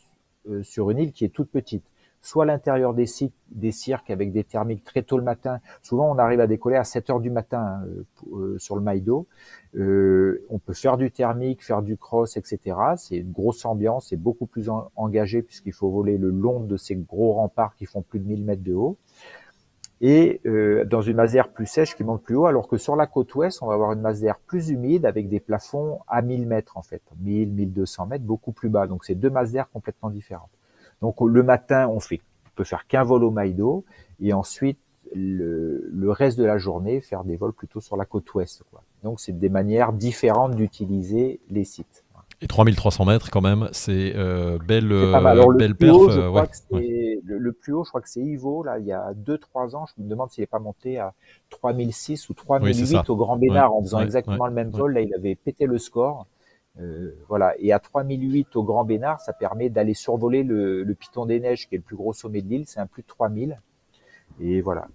[0.49, 1.83] euh, sur une île qui est toute petite
[2.21, 3.05] soit l'intérieur des,
[3.51, 5.59] des cirques avec des thermiques très tôt le matin.
[5.81, 8.03] Souvent, on arrive à décoller à 7 heures du matin euh,
[8.33, 9.27] euh, sur le Maïdo.
[9.75, 12.77] Euh, on peut faire du thermique, faire du cross, etc.
[12.97, 16.95] C'est une grosse ambiance, c'est beaucoup plus engagé puisqu'il faut voler le long de ces
[16.95, 18.97] gros remparts qui font plus de 1000 mètres de haut.
[20.03, 22.95] Et euh, dans une masse d'air plus sèche qui monte plus haut, alors que sur
[22.95, 26.23] la côte ouest, on va avoir une masse d'air plus humide avec des plafonds à
[26.23, 28.87] 1000 mètres en fait, 1000, 1200 mètres, beaucoup plus bas.
[28.87, 30.49] Donc c'est deux masses d'air complètement différentes.
[31.01, 33.85] Donc le matin, on fait, on peut faire qu'un vol au Maïdo
[34.19, 34.79] et ensuite
[35.13, 38.63] le, le, reste de la journée faire des vols plutôt sur la côte ouest.
[38.71, 38.81] Quoi.
[39.03, 42.05] Donc c'est des manières différentes d'utiliser les sites.
[42.43, 45.93] Et 3300 mètres quand même, c'est euh, belle, euh, belle perf.
[45.93, 46.41] Haut, euh, ouais,
[47.23, 48.63] le, plus haut, je crois que c'est Ivo.
[48.63, 51.13] Là, il y a 2-3 ans, je me demande s'il n'est pas monté à
[51.51, 54.93] 3006 ou 3008 au Grand Bénard en faisant exactement le même vol.
[54.93, 56.25] Là, il avait pété le score.
[56.79, 57.53] Euh, voilà.
[57.59, 61.67] Et à 3008 au Grand Bénard, ça permet d'aller survoler le, le, Piton des Neiges,
[61.67, 62.67] qui est le plus gros sommet de l'île.
[62.67, 63.59] C'est un plus de 3000.
[64.39, 64.87] Et voilà.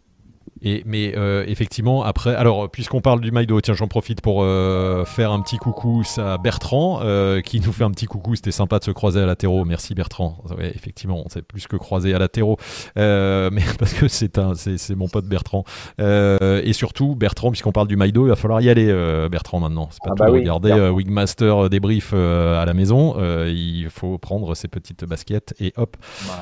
[0.62, 5.05] Et, mais euh, effectivement, après, alors puisqu'on parle du Maïdo, tiens, j'en profite pour euh,
[5.05, 8.37] faire un petit coucou à Bertrand, euh, qui nous fait un petit coucou.
[8.37, 9.64] C'était sympa de se croiser à latéraux.
[9.64, 10.42] Merci Bertrand.
[10.57, 12.57] Ouais, effectivement, on s'est plus que croisé à latéraux,
[12.97, 15.64] mais parce que c'est un, c'est mon pote Bertrand.
[15.99, 18.87] et surtout, Bertrand, puisqu'on parle du Maïdo, il va falloir y aller,
[19.31, 19.88] Bertrand maintenant.
[19.90, 23.16] C'est pas ah tout bah regarder Wingmaster débrief à la maison.
[23.47, 25.97] il faut prendre ses petites baskets et hop,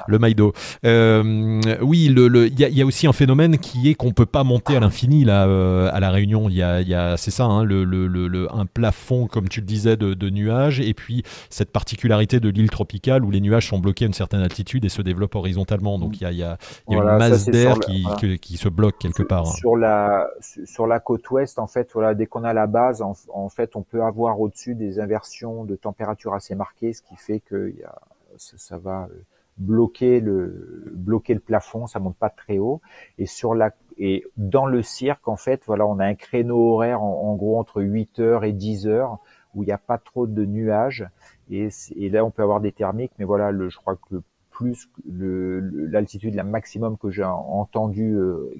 [0.06, 0.52] le Maïdo.
[0.84, 4.76] oui, il le, y, y, a aussi un phénomène qui est qu'on peut pas monter
[4.76, 6.48] à l'infini là euh, à la Réunion.
[6.48, 9.48] Il y a, il y a c'est ça, hein, le, le, le, un plafond comme
[9.48, 13.40] tu le disais de, de, nuages et puis cette particularité de l'île tropicale où les
[13.40, 15.98] nuages sont bloqués à une certaine altitude et se développent horizontalement.
[15.98, 18.04] Donc il y a, il y a, il y a une masse d'air qui,
[18.40, 19.48] qui, se bloque quelque part.
[19.48, 19.52] Hein.
[19.52, 23.14] Sur la sur la côte ouest, en fait, voilà, dès qu'on a la base, en,
[23.32, 27.40] en fait, on peut avoir au-dessus des inversions de température assez marquées, ce qui fait
[27.40, 27.94] que y a,
[28.36, 29.22] ça, ça va euh,
[29.56, 32.80] bloquer le bloquer le plafond, ça monte pas très haut.
[33.18, 37.02] Et sur la et dans le cirque, en fait, voilà, on a un créneau horaire
[37.02, 39.18] en, gros entre 8 heures et 10 heures
[39.54, 41.08] où il n'y a pas trop de nuages.
[41.50, 41.68] Et,
[42.10, 46.44] là, on peut avoir des thermiques, mais voilà, je crois que le plus l'altitude la
[46.44, 48.16] maximum que j'ai entendu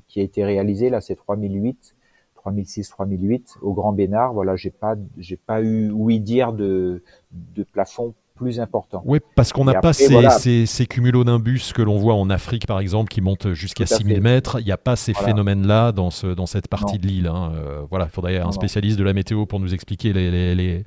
[0.09, 1.95] qui a été réalisée là c'est 3008
[2.35, 7.63] 3006 3008 au Grand Bénard voilà j'ai pas j'ai pas eu oui dire de de
[7.63, 9.01] plafond plus important.
[9.05, 13.09] Oui, parce qu'on n'a pas ces, ces, cumulonimbus que l'on voit en Afrique, par exemple,
[13.09, 14.59] qui montent jusqu'à 6000 mètres.
[14.59, 17.29] Il n'y a pas ces phénomènes-là dans, ce, dans cette partie de l'île.
[17.29, 17.53] Hein.
[17.55, 20.85] Euh, voilà, il faudrait un spécialiste de la météo pour nous expliquer les, les,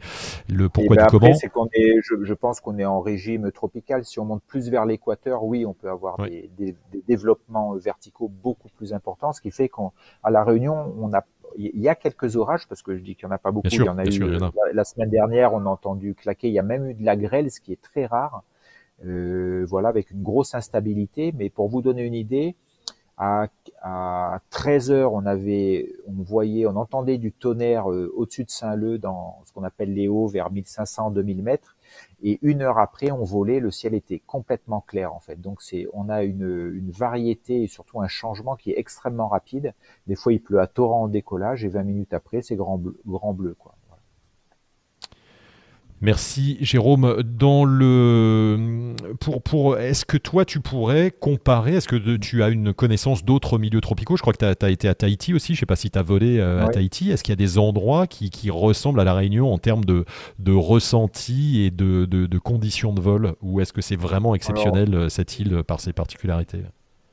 [0.49, 1.69] le pourquoi ben du comment.
[1.73, 4.03] Est, je, je, pense qu'on est en régime tropical.
[4.03, 8.29] Si on monte plus vers l'équateur, oui, on peut avoir des, des, des, développements verticaux
[8.43, 11.23] beaucoup plus importants, ce qui fait qu'à La Réunion, on a
[11.57, 13.67] il y a quelques orages parce que je dis qu'il n'y en a pas beaucoup.
[13.69, 14.37] il y en a eu
[14.73, 16.47] La, semaine dernière, on a entendu claquer.
[16.47, 18.43] Il y a même eu de la grêle, ce qui est très rare.
[19.05, 21.33] Euh, voilà, avec une grosse instabilité.
[21.35, 22.55] Mais pour vous donner une idée,
[23.17, 23.47] à,
[23.81, 28.99] à 13 heures, on avait, on voyait, on entendait du tonnerre euh, au-dessus de Saint-Leu
[28.99, 31.75] dans ce qu'on appelle les hauts, vers 1500-2000 mètres.
[32.23, 35.39] Et une heure après, on volait, le ciel était complètement clair en fait.
[35.39, 39.73] Donc c'est, on a une, variété et surtout un changement qui est extrêmement rapide.
[40.07, 42.99] Des fois, il pleut à torrent en décollage et 20 minutes après, c'est grand bleu,
[43.05, 43.76] grand bleu quoi.
[46.01, 47.23] Merci Jérôme.
[47.23, 52.71] Dans le pour pour est-ce que toi tu pourrais comparer est-ce que tu as une
[52.73, 54.15] connaissance d'autres milieux tropicaux?
[54.15, 56.03] Je crois que tu as, été à Tahiti aussi, je sais pas si tu as
[56.03, 57.09] volé euh, à Tahiti.
[57.09, 60.05] Est-ce qu'il y a des endroits qui, qui, ressemblent à la Réunion en termes de,
[60.37, 63.33] de ressenti et de, de, conditions de vol?
[63.41, 66.61] Ou est-ce que c'est vraiment exceptionnel euh, cette île par ses particularités?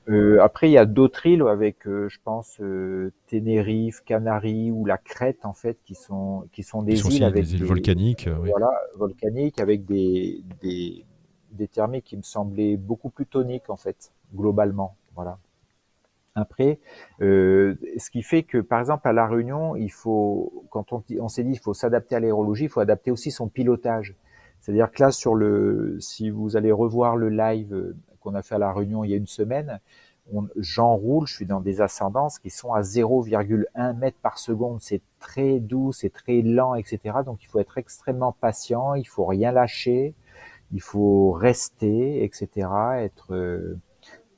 [0.09, 4.85] Euh, après, il y a d'autres îles avec, euh, je pense, euh, Tenerife, Canaries ou
[4.85, 8.29] la Crète en fait, qui sont qui sont des îles avec des îles volcaniques.
[8.29, 11.05] Voilà, volcaniques avec des, des
[11.53, 14.97] des thermiques qui me semblaient beaucoup plus toniques en fait, globalement.
[15.14, 15.38] Voilà.
[16.35, 16.81] Après,
[17.21, 21.45] ce qui fait que, par exemple, à la Réunion, il faut, quand on, on s'est
[21.45, 24.17] dit, il faut s'adapter à l'aérologie, il faut adapter aussi son pilotage.
[24.61, 28.59] C'est-à-dire que là, sur le, si vous allez revoir le live qu'on a fait à
[28.59, 29.79] la Réunion il y a une semaine,
[30.57, 34.81] j'enroule, je suis dans des ascendances qui sont à 0,1 mètre par seconde.
[34.81, 37.19] C'est très doux, c'est très lent, etc.
[37.25, 40.15] Donc il faut être extrêmement patient, il faut rien lâcher,
[40.73, 42.69] il faut rester, etc.
[42.99, 43.79] Être euh,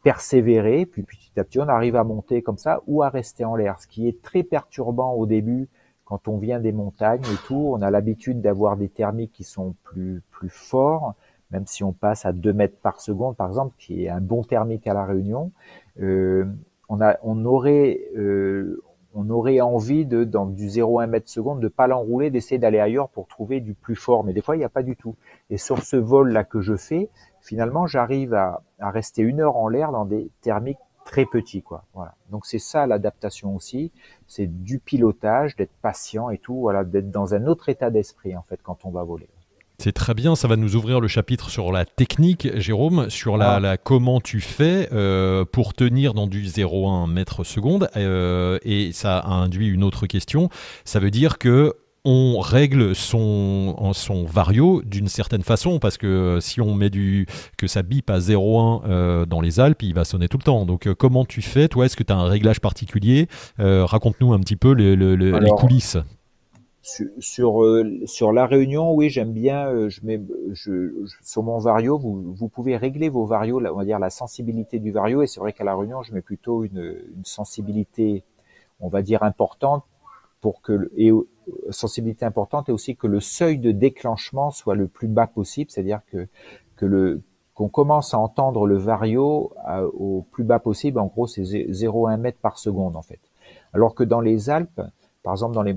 [0.02, 3.56] persévérer, puis petit à petit on arrive à monter comme ça ou à rester en
[3.56, 5.68] l'air, ce qui est très perturbant au début
[6.04, 7.70] quand on vient des montagnes et tout.
[7.72, 11.14] On a l'habitude d'avoir des thermiques qui sont plus plus forts
[11.50, 14.42] même si on passe à 2 mètres par seconde, par exemple, qui est un bon
[14.42, 15.52] thermique à la Réunion,
[16.00, 16.44] euh,
[16.88, 18.82] on, a, on, aurait, euh,
[19.14, 23.08] on aurait envie de, dans du 0,1 mètre seconde, de pas l'enrouler, d'essayer d'aller ailleurs
[23.08, 24.24] pour trouver du plus fort.
[24.24, 25.16] Mais des fois, il n'y a pas du tout.
[25.50, 27.08] Et sur ce vol-là que je fais,
[27.40, 31.84] finalement, j'arrive à, à rester une heure en l'air dans des thermiques très petits, quoi.
[31.94, 32.14] Voilà.
[32.30, 33.92] Donc c'est ça l'adaptation aussi,
[34.26, 38.42] c'est du pilotage, d'être patient et tout, voilà, d'être dans un autre état d'esprit en
[38.42, 39.28] fait quand on va voler.
[39.78, 43.60] C'est très bien, ça va nous ouvrir le chapitre sur la technique, Jérôme, sur la,
[43.62, 43.76] ah.
[43.76, 47.88] comment tu fais euh, pour tenir dans du 0,1 mètre seconde.
[47.94, 50.48] Euh, et ça a induit une autre question.
[50.86, 51.74] Ça veut dire que
[52.08, 57.26] on règle son, son vario d'une certaine façon parce que si on met du
[57.58, 60.64] que ça bip à 0,1 euh, dans les Alpes, il va sonner tout le temps.
[60.64, 63.28] Donc comment tu fais Toi, est-ce que tu as un réglage particulier?
[63.58, 65.98] Raconte-nous un petit peu les coulisses
[67.18, 69.66] sur euh, sur la Réunion, oui, j'aime bien.
[69.66, 70.20] Euh, je mets
[70.52, 74.78] je, sur mon vario, vous vous pouvez régler vos varios, on va dire la sensibilité
[74.78, 75.22] du vario.
[75.22, 78.24] Et c'est vrai qu'à la Réunion, je mets plutôt une, une sensibilité,
[78.80, 79.84] on va dire importante
[80.40, 81.26] pour que et euh,
[81.70, 86.00] sensibilité importante et aussi que le seuil de déclenchement soit le plus bas possible, c'est-à-dire
[86.06, 86.28] que
[86.76, 87.22] que le
[87.54, 89.54] qu'on commence à entendre le vario
[89.94, 90.98] au plus bas possible.
[90.98, 93.20] En gros, c'est 0,1 mètre par seconde en fait.
[93.72, 94.82] Alors que dans les Alpes,
[95.26, 95.74] par exemple dans les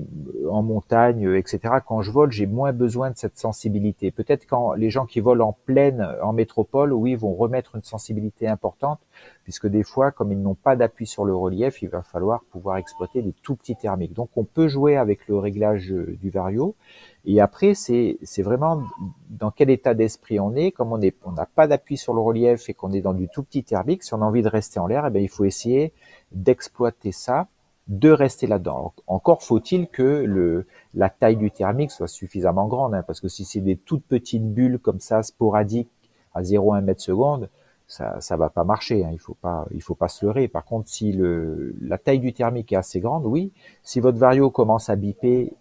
[0.48, 1.58] en montagne, etc.
[1.84, 4.12] Quand je vole, j'ai moins besoin de cette sensibilité.
[4.12, 8.46] Peut-être quand les gens qui volent en plaine, en métropole, oui, vont remettre une sensibilité
[8.46, 9.00] importante,
[9.42, 12.76] puisque des fois, comme ils n'ont pas d'appui sur le relief, il va falloir pouvoir
[12.76, 14.12] exploiter des tout petits thermiques.
[14.12, 16.76] Donc, on peut jouer avec le réglage euh, du vario.
[17.24, 18.84] Et après, c'est vraiment
[19.30, 20.70] dans quel état d'esprit on est.
[20.70, 23.64] Comme on n'a pas d'appui sur le relief et qu'on est dans du tout petit
[23.64, 25.92] thermique, si on a envie de rester en l'air, eh bien, il faut essayer
[26.30, 27.48] d'exploiter ça
[27.90, 28.94] de rester là-dedans.
[29.08, 33.44] Encore faut-il que le, la taille du thermique soit suffisamment grande, hein, parce que si
[33.44, 35.90] c'est des toutes petites bulles comme ça, sporadiques,
[36.32, 37.50] à 0,1 mètre seconde,
[37.88, 39.04] ça ça va pas marcher.
[39.04, 40.46] Hein, il faut pas il faut pas se leurrer.
[40.46, 43.52] Par contre, si le la taille du thermique est assez grande, oui.
[43.82, 45.52] Si votre vario commence à biper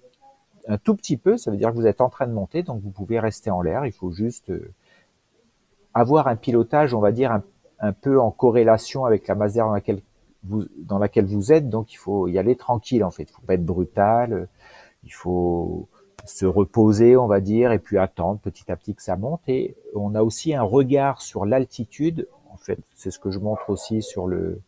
[0.68, 2.80] un tout petit peu, ça veut dire que vous êtes en train de monter, donc
[2.82, 3.88] vous pouvez rester en l'air.
[3.88, 4.72] Il faut juste euh,
[5.96, 7.44] avoir un pilotage, on va dire un,
[7.80, 10.02] un peu en corrélation avec la masse d'air dans laquelle
[10.44, 13.24] dans laquelle vous êtes, donc il faut y aller tranquille en fait.
[13.24, 14.48] Il faut pas être brutal.
[15.04, 15.88] Il faut
[16.26, 19.42] se reposer, on va dire, et puis attendre petit à petit que ça monte.
[19.48, 22.28] Et on a aussi un regard sur l'altitude.
[22.52, 24.62] En fait, c'est ce que je montre aussi sur le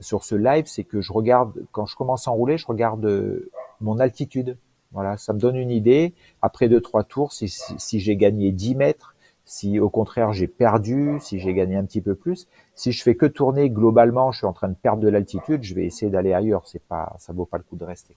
[0.00, 3.40] sur ce live, c'est que je regarde quand je commence à enrouler, je regarde
[3.80, 4.58] mon altitude.
[4.92, 6.14] Voilà, ça me donne une idée.
[6.42, 9.13] Après deux trois tours, si, si, j'ai gagné 10 mètres,
[9.44, 13.14] si au contraire j'ai perdu, si j'ai gagné un petit peu plus, si je fais
[13.14, 16.32] que tourner globalement, je suis en train de perdre de l'altitude, je vais essayer d'aller
[16.32, 16.66] ailleurs.
[16.66, 18.16] C'est pas, ça vaut pas le coup de rester.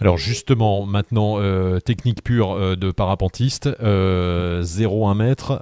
[0.00, 5.60] Alors justement, maintenant, euh, technique pure euh, de parapentiste, 0 euh, 1 mètre,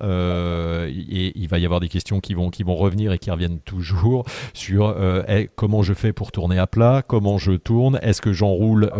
[0.89, 3.61] et il va y avoir des questions qui vont, qui vont revenir et qui reviennent
[3.61, 4.95] toujours sur
[5.29, 8.91] eh, comment je fais pour tourner à plat, comment je tourne, est-ce que j'enroule,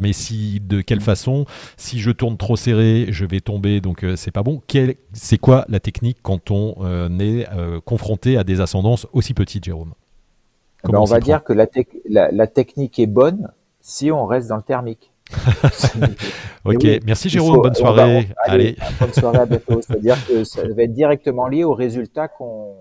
[0.00, 1.44] mais si, de quelle façon,
[1.76, 4.62] si je tourne trop serré, je vais tomber, donc c'est pas bon.
[5.12, 7.46] C'est quoi la technique quand on est
[7.84, 9.92] confronté à des ascendances aussi petites, Jérôme?
[10.84, 11.66] Ben, On va dire que la,
[12.30, 13.48] la technique est bonne,
[13.88, 15.14] si on reste dans le thermique.
[16.64, 18.28] ok, merci Jérôme, bonne soirée.
[18.44, 19.80] allez, Bonne soirée à bientôt.
[19.80, 22.76] C'est-à-dire que ça va être directement lié au résultat qu'on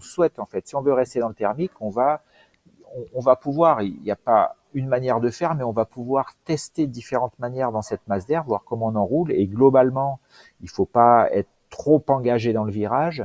[0.00, 0.66] souhaite en fait.
[0.66, 2.22] Si on veut rester dans le thermique, on va,
[3.14, 6.32] on, va pouvoir, il n'y a pas une manière de faire, mais on va pouvoir
[6.44, 9.30] tester différentes manières dans cette masse d'air, voir comment on enroule.
[9.30, 10.18] Et globalement,
[10.62, 13.24] il faut pas être trop engagé dans le virage.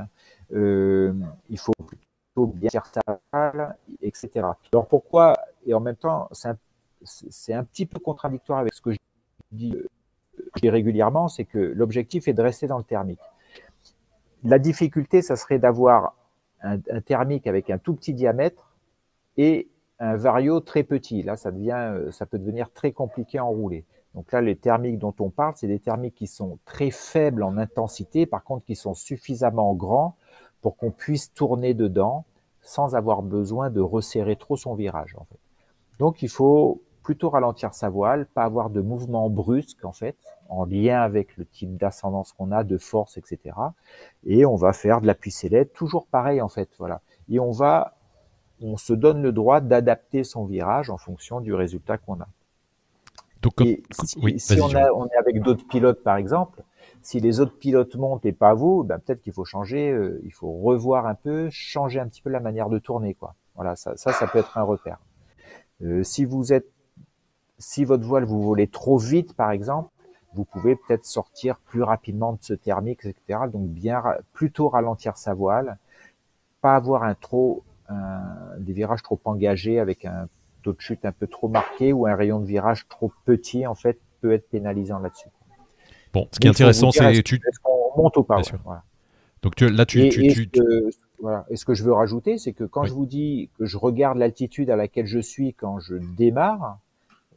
[0.53, 1.11] Euh,
[1.49, 4.29] il faut plutôt bien faire sa etc.
[4.71, 5.33] Alors pourquoi
[5.65, 6.57] Et en même temps, c'est un
[7.05, 8.97] c'est un petit peu contradictoire avec ce que je
[9.51, 9.75] dis,
[10.63, 13.19] régulièrement, c'est que l'objectif est de rester dans le thermique.
[14.43, 16.15] La difficulté, ça serait d'avoir
[16.61, 18.75] un, thermique avec un tout petit diamètre
[19.37, 19.67] et
[19.99, 21.23] un vario très petit.
[21.23, 23.85] Là, ça devient, ça peut devenir très compliqué à enrouler.
[24.13, 27.57] Donc là, les thermiques dont on parle, c'est des thermiques qui sont très faibles en
[27.57, 30.15] intensité, par contre qui sont suffisamment grands
[30.61, 32.25] pour qu'on puisse tourner dedans
[32.61, 35.15] sans avoir besoin de resserrer trop son virage.
[35.99, 40.17] Donc il faut plutôt ralentir sa voile, pas avoir de mouvement brusque en fait,
[40.49, 43.55] en lien avec le type d'ascendance qu'on a, de force, etc.
[44.25, 47.01] Et on va faire de l'appui sellette, toujours pareil en fait, voilà.
[47.29, 47.93] Et on va,
[48.59, 52.27] on se donne le droit d'adapter son virage en fonction du résultat qu'on a.
[53.43, 56.63] Donc, si, oui, si on, on, est avec d'autres pilotes par exemple,
[57.03, 60.33] si les autres pilotes montent et pas vous, ben peut-être qu'il faut changer, euh, il
[60.33, 63.35] faut revoir un peu, changer un petit peu la manière de tourner, quoi.
[63.53, 64.97] Voilà, ça, ça, ça peut être un repère.
[65.83, 66.74] Euh, si vous êtes
[67.57, 69.89] si votre voile vous volez trop vite, par exemple,
[70.33, 73.39] vous pouvez peut-être sortir plus rapidement de ce thermique, etc.
[73.51, 74.03] Donc bien
[74.33, 75.77] plutôt ralentir sa voile,
[76.61, 77.63] pas avoir un trop
[78.59, 80.27] des virages trop engagés avec un
[80.63, 83.75] taux de chute un peu trop marqué ou un rayon de virage trop petit en
[83.75, 85.29] fait peut être pénalisant là-dessus.
[86.13, 88.41] Bon, ce qui est intéressant, c'est tu qu'on monte au pas.
[89.41, 90.35] Donc là, tu, tu, et,
[91.19, 91.45] voilà.
[91.49, 94.17] Et ce que je veux rajouter, c'est que quand je vous dis que je regarde
[94.17, 96.79] l'altitude à laquelle je suis quand je démarre,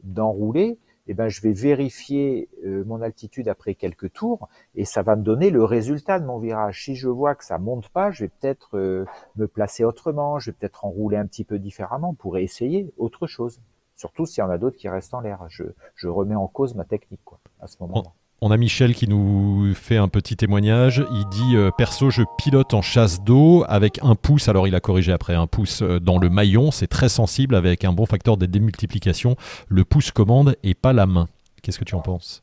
[0.03, 0.77] d'enrouler,
[1.07, 5.23] eh ben, je vais vérifier euh, mon altitude après quelques tours et ça va me
[5.23, 6.83] donner le résultat de mon virage.
[6.83, 10.51] Si je vois que ça monte pas, je vais peut-être euh, me placer autrement, je
[10.51, 13.59] vais peut-être enrouler un petit peu différemment pour essayer autre chose.
[13.95, 15.43] Surtout s'il y en a d'autres qui restent en l'air.
[15.49, 15.63] Je,
[15.95, 18.11] je remets en cause ma technique quoi, à ce moment-là.
[18.41, 21.05] On a Michel qui nous fait un petit témoignage.
[21.11, 24.47] Il dit euh, Perso, je pilote en chasse d'eau avec un pouce.
[24.47, 26.71] Alors, il a corrigé après un pouce euh, dans le maillon.
[26.71, 29.35] C'est très sensible avec un bon facteur de démultiplication.
[29.67, 31.27] Le pouce commande et pas la main.
[31.61, 32.41] Qu'est-ce que tu en penses?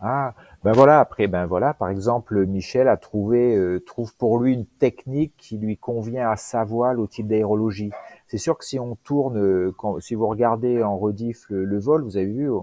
[0.00, 0.34] Ah,
[0.64, 0.98] ben voilà.
[0.98, 1.72] Après, ben voilà.
[1.72, 6.34] Par exemple, Michel a trouvé, euh, trouve pour lui une technique qui lui convient à
[6.34, 7.92] sa voile au type d'aérologie.
[8.26, 12.16] C'est sûr que si on tourne, quand, si vous regardez en rediff le vol, vous
[12.16, 12.58] avez vu euh,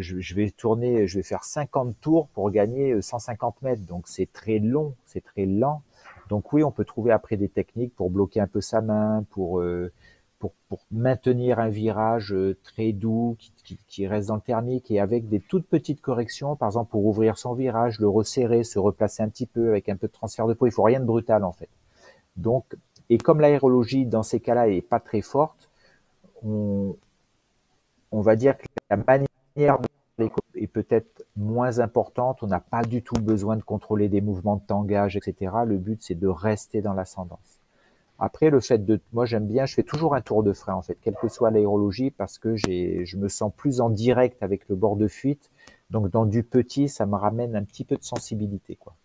[0.00, 3.82] je, vais tourner, je vais faire 50 tours pour gagner 150 euh, mètres.
[3.82, 5.82] Donc c'est très long, c'est très lent.
[6.28, 9.60] Donc oui, on peut trouver après des techniques pour bloquer un peu sa main, pour
[9.60, 9.92] euh,
[10.38, 12.32] pour, pour, maintenir un virage
[12.62, 16.68] très doux qui, qui, reste dans le thermique et avec des toutes petites corrections, par
[16.68, 20.06] exemple pour ouvrir son virage, le resserrer, se replacer un petit peu avec un peu
[20.06, 20.68] de transfert de poids.
[20.68, 21.68] Il faut rien de brutal en fait.
[22.36, 22.76] Donc
[23.10, 25.70] et comme l'aérologie dans ces cas-là est pas très forte,
[26.44, 26.96] on,
[28.12, 29.27] on va dire que la manière
[29.58, 32.42] est peut-être moins importante.
[32.42, 35.52] On n'a pas du tout besoin de contrôler des mouvements de tangage, etc.
[35.66, 37.60] Le but, c'est de rester dans l'ascendance.
[38.20, 40.82] Après, le fait de, moi, j'aime bien, je fais toujours un tour de frein, en
[40.82, 44.74] fait, quelle que soit l'aérologie, parce que je me sens plus en direct avec le
[44.74, 45.50] bord de fuite.
[45.90, 48.96] Donc, dans du petit, ça me ramène un petit peu de sensibilité, quoi.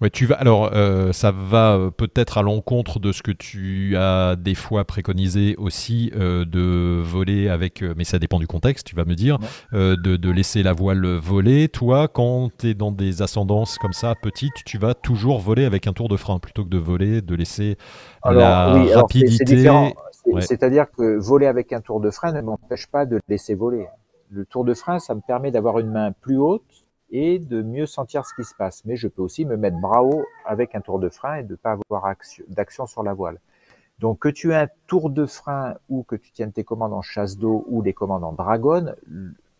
[0.00, 0.36] Ouais, tu vas.
[0.36, 4.84] Alors, euh, ça va euh, peut-être à l'encontre de ce que tu as des fois
[4.86, 8.86] préconisé aussi euh, de voler avec, mais ça dépend du contexte.
[8.86, 9.38] Tu vas me dire
[9.72, 11.68] de, laisser la voile voler.
[11.68, 15.86] Toi, quand tu es dans des ascendances comme ça, petites, tu vas toujours voler avec
[15.86, 17.76] un tour de frein plutôt que de voler, de laisser
[18.24, 19.68] la rapidité.
[20.40, 23.86] C'est-à-dire que voler avec un tour de frein ne m'empêche pas de laisser voler.
[24.30, 26.79] Le tour de frein, ça me permet d'avoir une main plus haute
[27.10, 28.84] et de mieux sentir ce qui se passe.
[28.84, 31.52] Mais je peux aussi me mettre bras haut avec un tour de frein et de
[31.52, 32.14] ne pas avoir
[32.48, 33.38] d'action sur la voile.
[33.98, 37.02] Donc que tu aies un tour de frein ou que tu tiennes tes commandes en
[37.02, 38.96] chasse d'eau ou des commandes en dragonne,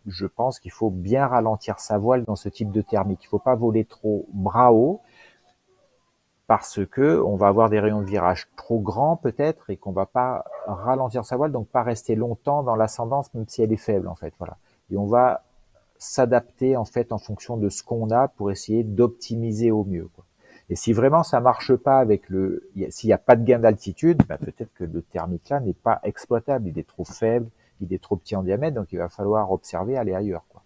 [0.07, 3.23] je pense qu'il faut bien ralentir sa voile dans ce type de thermique.
[3.23, 5.01] Il ne faut pas voler trop bras haut
[6.47, 10.05] parce que on va avoir des rayons de virage trop grands peut-être et qu'on va
[10.05, 14.07] pas ralentir sa voile, donc pas rester longtemps dans l'ascendance même si elle est faible
[14.07, 14.33] en fait.
[14.39, 14.57] Voilà.
[14.89, 15.43] Et on va
[16.01, 20.09] s'adapter en fait en fonction de ce qu'on a pour essayer d'optimiser au mieux.
[20.15, 20.25] Quoi.
[20.71, 24.23] Et si vraiment ça marche pas avec le, s'il n'y a pas de gain d'altitude,
[24.27, 28.01] bah peut-être que le thermique là n'est pas exploitable, il est trop faible, il est
[28.01, 30.43] trop petit en diamètre, donc il va falloir observer, aller ailleurs.
[30.49, 30.63] Quoi.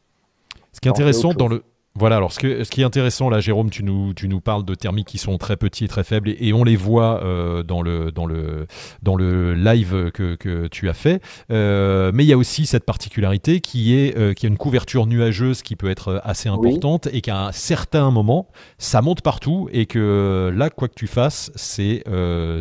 [0.72, 1.64] Ce qui est intéressant dans le,
[1.98, 4.66] voilà, alors ce, que, ce, qui est intéressant là, Jérôme, tu nous, tu nous parles
[4.66, 7.82] de thermiques qui sont très petits et très faibles et, on les voit euh, dans,
[7.82, 8.68] le, dans, le,
[9.02, 11.22] dans le live que, que tu as fait.
[11.52, 14.58] Euh, mais il y a aussi cette particularité qui est euh, qu'il y a une
[14.58, 19.70] couverture nuageuse qui peut être assez importante et qu'à un certain moment, ça monte partout
[19.72, 22.04] et que là, quoi que tu fasses, c'est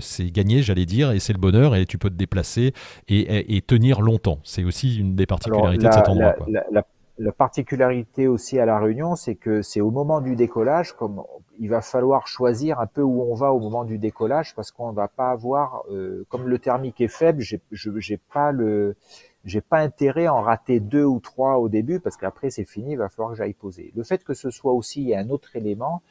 [0.00, 2.72] c'est gagné, j'allais dire, et c'est le bonheur et tu peux te déplacer
[3.08, 4.38] et, et, tenir longtemps.
[4.44, 6.34] C'est aussi une des particularités de cet endroit.
[6.48, 6.82] La, la
[7.36, 11.22] particularité aussi à la Réunion, c'est que c'est au moment du décollage, comme
[11.58, 14.92] il va falloir choisir un peu où on va au moment du décollage, parce qu'on
[14.92, 18.96] va pas avoir, euh, comme le thermique est faible, j'ai, j'ai pas le,
[19.44, 22.92] j'ai pas intérêt à en rater deux ou trois au début, parce qu'après c'est fini,
[22.92, 23.92] il va falloir que j'aille poser.
[23.94, 26.02] Le fait que ce soit aussi un autre élément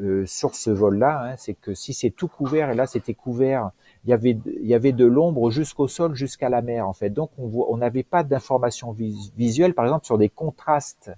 [0.00, 3.70] euh, sur ce vol-là, hein, c'est que si c'est tout couvert, et là c'était couvert
[4.04, 7.10] il y avait, il y avait de l'ombre jusqu'au sol, jusqu'à la mer, en fait.
[7.10, 8.96] Donc, on voit, on n'avait pas d'informations
[9.36, 11.12] visuelles, par exemple, sur des contrastes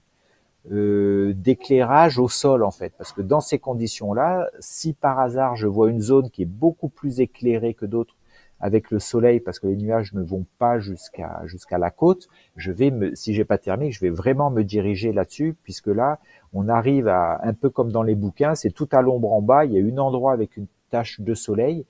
[0.71, 2.93] euh, d'éclairage au sol, en fait.
[2.97, 6.89] Parce que dans ces conditions-là, si par hasard je vois une zone qui est beaucoup
[6.89, 8.17] plus éclairée que d'autres
[8.61, 12.73] avec le soleil, parce que les nuages ne vont pas jusqu'à jusqu'à la côte, je
[12.73, 16.19] vais me, si j'ai pas thermique, je vais vraiment me diriger là-dessus, puisque là,
[16.55, 19.67] on arrive à un peu comme dans les bouquins, c'est tout à l'ombre en bas,
[19.67, 21.85] il y a un endroit avec une tache de soleil,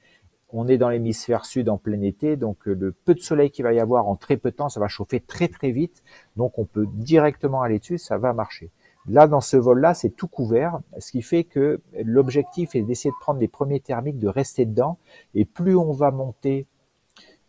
[0.54, 3.64] on est dans l'hémisphère sud en plein été, donc euh, le peu de soleil qu'il
[3.64, 6.02] va y avoir en très peu de temps, ça va chauffer très très vite,
[6.36, 8.70] donc on peut directement aller dessus, ça va marcher.
[9.06, 13.20] Là, dans ce vol-là, c'est tout couvert, ce qui fait que l'objectif est d'essayer de
[13.20, 14.96] prendre les premiers thermiques, de rester dedans,
[15.34, 16.66] et plus on va monter,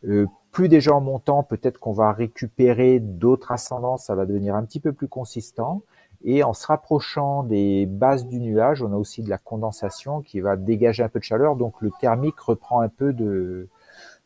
[0.06, 4.66] euh, plus déjà en montant, peut-être qu'on va récupérer d'autres ascendances, ça va devenir un
[4.66, 5.84] petit peu plus consistant.
[6.28, 10.40] Et en se rapprochant des bases du nuage, on a aussi de la condensation qui
[10.40, 11.56] va dégager un peu de chaleur.
[11.56, 13.70] Donc le thermique reprend un peu de,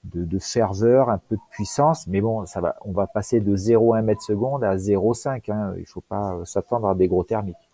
[0.06, 2.08] de, ferveur, un peu de puissance.
[2.08, 5.52] Mais bon, ça va, on va passer de 0,1 mètre seconde à 0,5.
[5.52, 5.74] Hein.
[5.78, 7.70] Il faut pas s'attendre à des gros thermiques.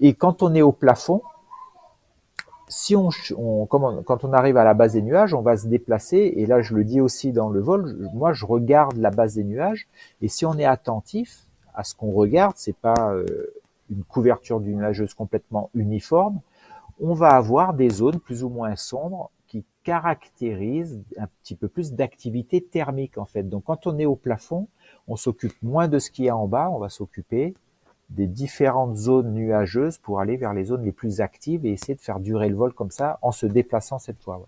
[0.00, 1.22] Et quand on est au plafond,
[2.68, 3.10] si on,
[3.66, 6.34] quand on arrive à la base des nuages, on va se déplacer.
[6.36, 8.08] Et là, je le dis aussi dans le vol.
[8.14, 9.88] Moi, je regarde la base des nuages.
[10.22, 11.43] Et si on est attentif,
[11.74, 13.26] à ce qu'on regarde, c'est pas euh,
[13.90, 16.40] une couverture d'une nuageuse complètement uniforme.
[17.00, 21.92] On va avoir des zones plus ou moins sombres qui caractérisent un petit peu plus
[21.92, 23.42] d'activité thermique en fait.
[23.42, 24.68] Donc quand on est au plafond,
[25.08, 27.54] on s'occupe moins de ce qui est en bas, on va s'occuper
[28.10, 32.00] des différentes zones nuageuses pour aller vers les zones les plus actives et essayer de
[32.00, 34.46] faire durer le vol comme ça en se déplaçant cette fois.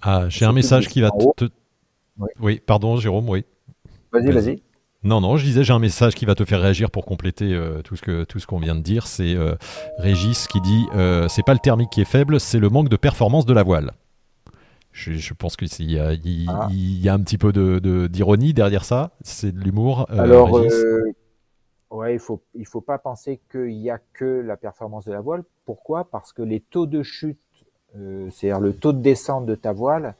[0.00, 1.48] Ah, j'ai un message qui va te...
[2.18, 2.28] Oui.
[2.40, 2.62] oui.
[2.64, 3.44] pardon Jérôme, oui.
[4.12, 4.62] Vas-y, vas-y.
[5.04, 7.82] Non, non, je disais, j'ai un message qui va te faire réagir pour compléter euh,
[7.82, 9.08] tout ce que tout ce qu'on vient de dire.
[9.08, 9.56] C'est euh,
[9.98, 12.96] Régis qui dit euh, c'est pas le thermique qui est faible, c'est le manque de
[12.96, 13.92] performance de la voile.
[14.92, 16.68] Je, pense qu'il y, ah.
[16.70, 19.12] y a un petit peu de, d'ironie derrière ça.
[19.22, 20.06] C'est de l'humour.
[20.10, 20.52] Alors,
[21.90, 25.22] ouais, il faut il faut pas penser qu'il y a que la performance de la
[25.22, 25.44] voile.
[25.64, 26.10] Pourquoi?
[26.10, 27.40] Parce que les taux de chute,
[27.94, 30.14] c'est-à-dire le taux de descente de ta voile,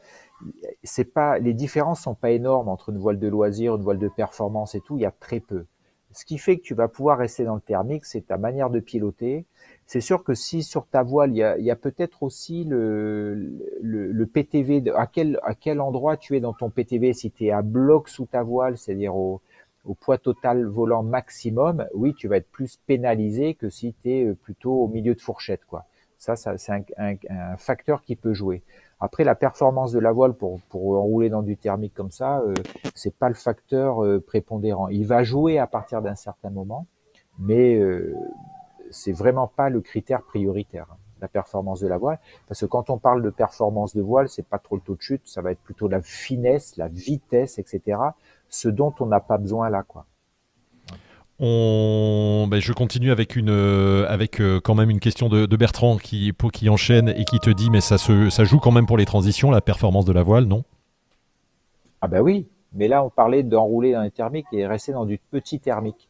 [0.83, 4.09] c'est pas, les différences sont pas énormes entre une voile de loisir, une voile de
[4.09, 4.97] performance et tout.
[4.97, 5.67] Il y a très peu.
[6.13, 8.81] Ce qui fait que tu vas pouvoir rester dans le thermique, c'est ta manière de
[8.81, 9.47] piloter.
[9.87, 13.35] C'est sûr que si sur ta voile, il y a, a peut-être aussi le,
[13.81, 17.47] le, le, PTV, à quel, à quel endroit tu es dans ton PTV, si tu
[17.47, 19.41] es à bloc sous ta voile, c'est-à-dire au,
[19.85, 24.35] au poids total volant maximum, oui, tu vas être plus pénalisé que si tu es
[24.35, 25.65] plutôt au milieu de fourchette.
[25.65, 25.87] quoi.
[26.19, 28.63] Ça, ça c'est un, un, un, facteur qui peut jouer.
[29.05, 32.55] Après, la performance de la voile pour, pour rouler dans du thermique comme ça, euh,
[32.95, 34.87] c'est pas le facteur euh, prépondérant.
[34.87, 36.87] Il va jouer à partir d'un certain moment,
[37.41, 38.15] mais euh,
[38.93, 42.21] c'est vraiment pas le critère prioritaire, hein, la performance de la voile.
[42.47, 45.03] Parce que quand on parle de performance de voile, c'est pas trop le taux de
[45.03, 47.99] chute, ça va être plutôt la finesse, la vitesse, etc.
[48.49, 50.07] Ce dont on n'a pas besoin là, quoi.
[51.43, 56.33] Ben, je continue avec, une, euh, avec euh, quand même une question de, Bertrand qui,
[56.53, 59.07] qui enchaîne et qui te dit mais ça, se, ça joue quand même pour les
[59.07, 60.63] transitions, la performance de la voile, non?
[62.01, 65.19] Ah ben oui, Mais là, on parlait d'enrouler dans les thermiques et rester dans du
[65.19, 66.09] petit thermique.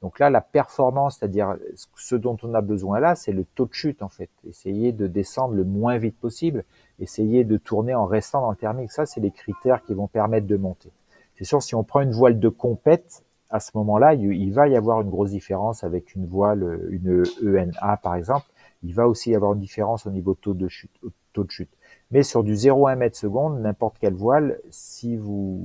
[0.00, 1.56] Donc là, la performance, c'est-à-dire
[1.96, 4.30] ce dont on a besoin là, c'est le taux de chute en fait.
[4.48, 6.64] Essayer de descendre le moins vite possible,
[7.00, 8.92] essayer de tourner en restant dans le thermique.
[8.92, 10.90] Ça, c'est les critères qui vont permettre de monter.
[11.36, 14.76] C'est sûr, si on prend une voile de compète, à ce moment-là, il va y
[14.76, 18.46] avoir une grosse différence avec une voile, une ENA par exemple.
[18.82, 20.90] Il va aussi y avoir une différence au niveau taux de chute.
[21.32, 21.70] Taux de chute.
[22.10, 25.60] Mais sur du 0,1 mètre seconde, n'importe quelle voile, si vous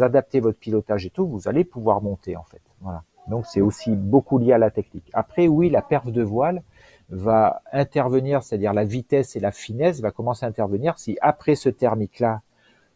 [0.00, 2.62] adaptez votre pilotage et tout, vous allez pouvoir monter en fait.
[2.80, 3.02] Voilà.
[3.28, 5.10] Donc c'est aussi beaucoup lié à la technique.
[5.12, 6.62] Après, oui, la perf de voile
[7.08, 11.68] va intervenir, c'est-à-dire la vitesse et la finesse va commencer à intervenir si après ce
[11.68, 12.42] thermique-là,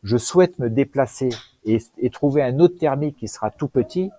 [0.03, 1.30] je souhaite me déplacer
[1.64, 4.10] et, trouver un autre thermique qui sera tout petit.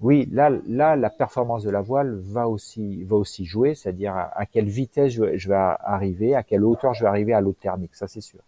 [0.00, 4.44] Oui, là, là, la performance de la voile va aussi, va aussi jouer, c'est-à-dire à,
[4.46, 8.06] quelle vitesse je vais arriver, à quelle hauteur je vais arriver à l'autre thermique, ça
[8.06, 8.40] c'est sûr.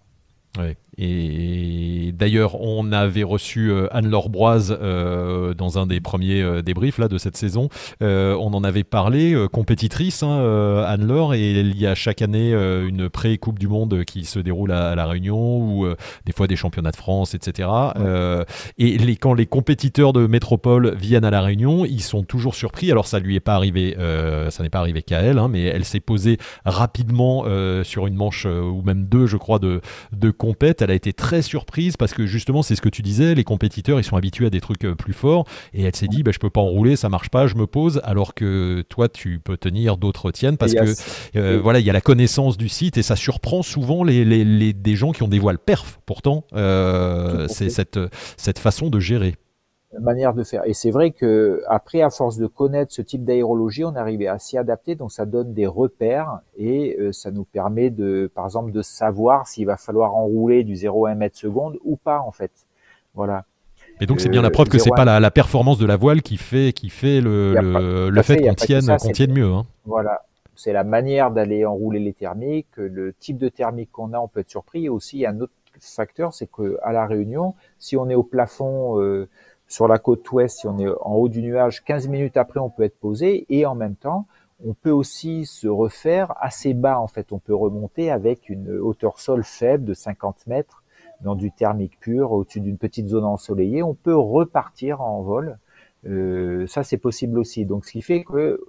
[0.99, 6.99] Et d'ailleurs, on avait reçu euh, Anne-Laure Broise euh, dans un des premiers euh, débriefs
[6.99, 7.69] là, de cette saison.
[8.01, 13.59] on en avait parlé, compétitrice, hein, Anne-Laure, et il y a chaque année une pré-Coupe
[13.59, 15.87] du Monde qui se déroule à, La Réunion, ou
[16.25, 17.69] des fois des championnats de France, etc.
[18.79, 22.91] et les, quand les compétiteurs de métropole viennent à La Réunion, ils sont toujours surpris.
[22.91, 23.97] Alors, ça lui est pas arrivé,
[24.51, 27.45] ça n'est pas arrivé qu'à elle, hein, mais elle s'est posée rapidement
[27.83, 29.81] sur une manche, ou même deux, je crois, de,
[30.13, 33.35] de compète, elle a été très surprise parce que justement, c'est ce que tu disais,
[33.35, 35.45] les compétiteurs, ils sont habitués à des trucs euh, plus forts.
[35.75, 38.01] Et elle s'est dit, bah, je peux pas enrouler, ça marche pas, je me pose,
[38.05, 40.95] alors que toi, tu peux tenir, d'autres tiennent parce que
[41.37, 44.73] euh, voilà, il y a la connaissance du site et ça surprend souvent les, les,
[44.73, 45.99] des gens qui ont des voiles perf.
[46.07, 47.99] Pourtant, euh, c'est cette,
[48.37, 49.35] cette façon de gérer
[50.01, 50.63] manière de faire.
[50.67, 54.39] Et c'est vrai que après, à force de connaître ce type d'aérologie, on arrivait à
[54.39, 54.95] s'y adapter.
[54.95, 59.47] Donc, ça donne des repères et euh, ça nous permet de, par exemple, de savoir
[59.47, 62.53] s'il va falloir enrouler du 0 à 1 mètre seconde ou pas, en fait.
[63.15, 63.45] Voilà.
[64.01, 66.37] Et donc, c'est bien la preuve que c'est pas la, performance de la voile qui
[66.37, 67.55] fait, qui fait le,
[68.11, 69.51] le, fait, qu'on tienne, qu'on tienne mieux.
[69.53, 69.65] Hein.
[69.87, 70.23] Voilà.
[70.55, 74.41] C'est la manière d'aller enrouler les thermiques, le type de thermique qu'on a, on peut
[74.41, 74.87] être surpris.
[74.87, 79.01] Et aussi, un autre facteur, c'est que à la Réunion, si on est au plafond
[79.01, 79.29] euh,
[79.69, 82.71] sur la côte ouest, si on est en haut du nuage, 15 minutes après, on
[82.71, 84.27] peut être posé et en même temps,
[84.65, 86.99] on peut aussi se refaire assez bas.
[86.99, 90.83] En fait, on peut remonter avec une hauteur sol faible de 50 mètres
[91.21, 93.83] dans du thermique pur au-dessus d'une petite zone ensoleillée.
[93.83, 95.59] On peut repartir en vol.
[96.07, 97.67] Euh, ça, c'est possible aussi.
[97.67, 98.61] Donc, ce qui fait que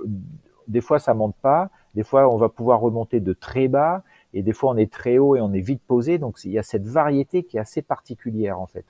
[0.67, 1.69] des fois, ça monte pas.
[1.95, 4.03] Des fois, on va pouvoir remonter de très bas.
[4.33, 6.17] Et des fois, on est très haut et on est vite posé.
[6.17, 8.85] Donc, il y a cette variété qui est assez particulière, en fait.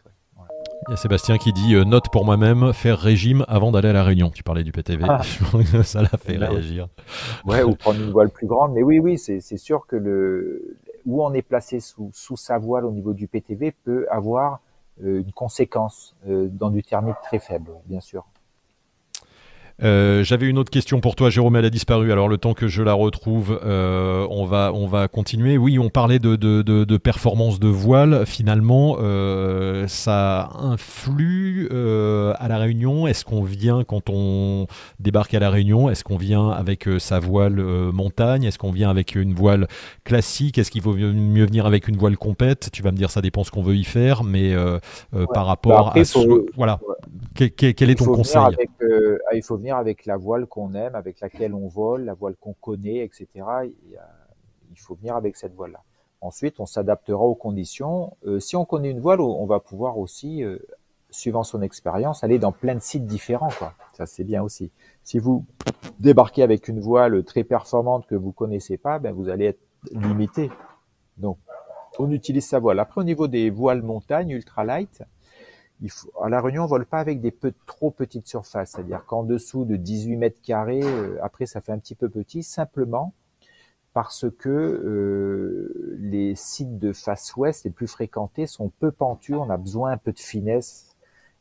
[0.87, 3.93] Il y a Sébastien qui dit euh, note pour moi-même faire régime avant d'aller à
[3.93, 4.29] la réunion.
[4.29, 5.21] Tu parlais du PTV, ah.
[5.83, 6.87] ça l'a fait réagir.
[7.45, 8.73] Ouais, ou prendre une voile plus grande.
[8.73, 12.85] Mais oui, oui, c'est sûr que le où on est placé sous, sous sa voile
[12.85, 14.59] au niveau du PTV peut avoir
[15.03, 18.25] euh, une conséquence euh, dans du thermique très faible, bien sûr.
[19.83, 21.55] Euh, j'avais une autre question pour toi, Jérôme.
[21.55, 22.11] Elle a disparu.
[22.11, 25.57] Alors le temps que je la retrouve, euh, on va on va continuer.
[25.57, 28.25] Oui, on parlait de de, de, de performance de voile.
[28.25, 33.07] Finalement, euh, ça influe à la Réunion.
[33.07, 34.67] Est-ce qu'on vient quand on
[34.99, 37.61] débarque à la Réunion Est-ce qu'on vient avec sa voile
[37.93, 38.43] montagne?
[38.43, 39.67] Est-ce qu'on vient avec une voile
[40.03, 40.57] classique?
[40.57, 42.69] Est-ce qu'il vaut mieux venir avec une voile compète?
[42.71, 44.55] Tu vas me dire, ça dépend ce qu'on veut y faire, mais
[45.33, 46.19] par rapport bah, à ce,
[46.55, 46.79] voilà,
[47.35, 48.41] quel, quel, est ton conseil?
[49.33, 52.53] Il faut venir avec la voile qu'on aime, avec laquelle on vole, la voile qu'on
[52.53, 53.27] connaît, etc.
[54.71, 55.83] Il faut venir avec cette voile-là.
[56.21, 58.17] Ensuite, on s'adaptera aux conditions.
[58.25, 60.57] Euh, si on connaît une voile, on va pouvoir aussi, euh,
[61.11, 63.51] suivant son expérience, aller dans plein de sites différents.
[63.59, 63.73] Quoi.
[63.93, 64.71] Ça, c'est bien aussi.
[65.03, 65.45] Si vous
[65.99, 69.61] débarquez avec une voile très performante que vous connaissez pas, ben, vous allez être
[69.91, 70.49] limité.
[71.17, 71.37] Donc,
[71.99, 72.79] on utilise sa voile.
[72.79, 75.03] Après, au niveau des voiles montagne ultralight,
[76.21, 77.33] à La Réunion, on vole pas avec des
[77.65, 81.77] trop petites surfaces, c'est-à-dire qu'en dessous de 18 mètres carrés, euh, après ça fait un
[81.77, 83.13] petit peu petit, simplement
[83.93, 89.49] parce que euh, les sites de face ouest les plus fréquentés sont peu pentus, on
[89.49, 90.95] a besoin un peu de finesse,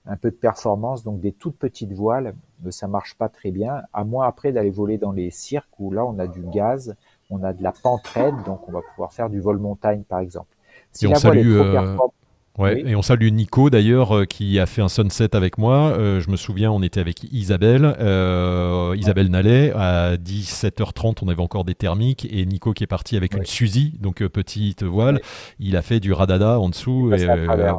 [0.07, 2.35] un peu de performance, donc des toutes petites voiles,
[2.67, 5.91] euh, ça marche pas très bien, à moins après d'aller voler dans les cirques où
[5.91, 6.95] là on a du gaz,
[7.31, 10.21] on a de la pente raide, donc on va pouvoir faire du vol montagne par
[10.21, 10.55] exemple.
[10.93, 12.15] Si la voile est trop performante,
[12.59, 15.91] Ouais, et on salue Nico d'ailleurs euh, qui a fait un sunset avec moi.
[15.91, 19.73] Euh, je me souviens, on était avec Isabelle, euh, Isabelle Nallet.
[19.75, 23.99] À 17h30, on avait encore des thermiques et Nico qui est parti avec une Suzy,
[24.01, 25.21] donc petite voile.
[25.59, 27.13] Il a fait du radada en dessous.
[27.13, 27.27] Et,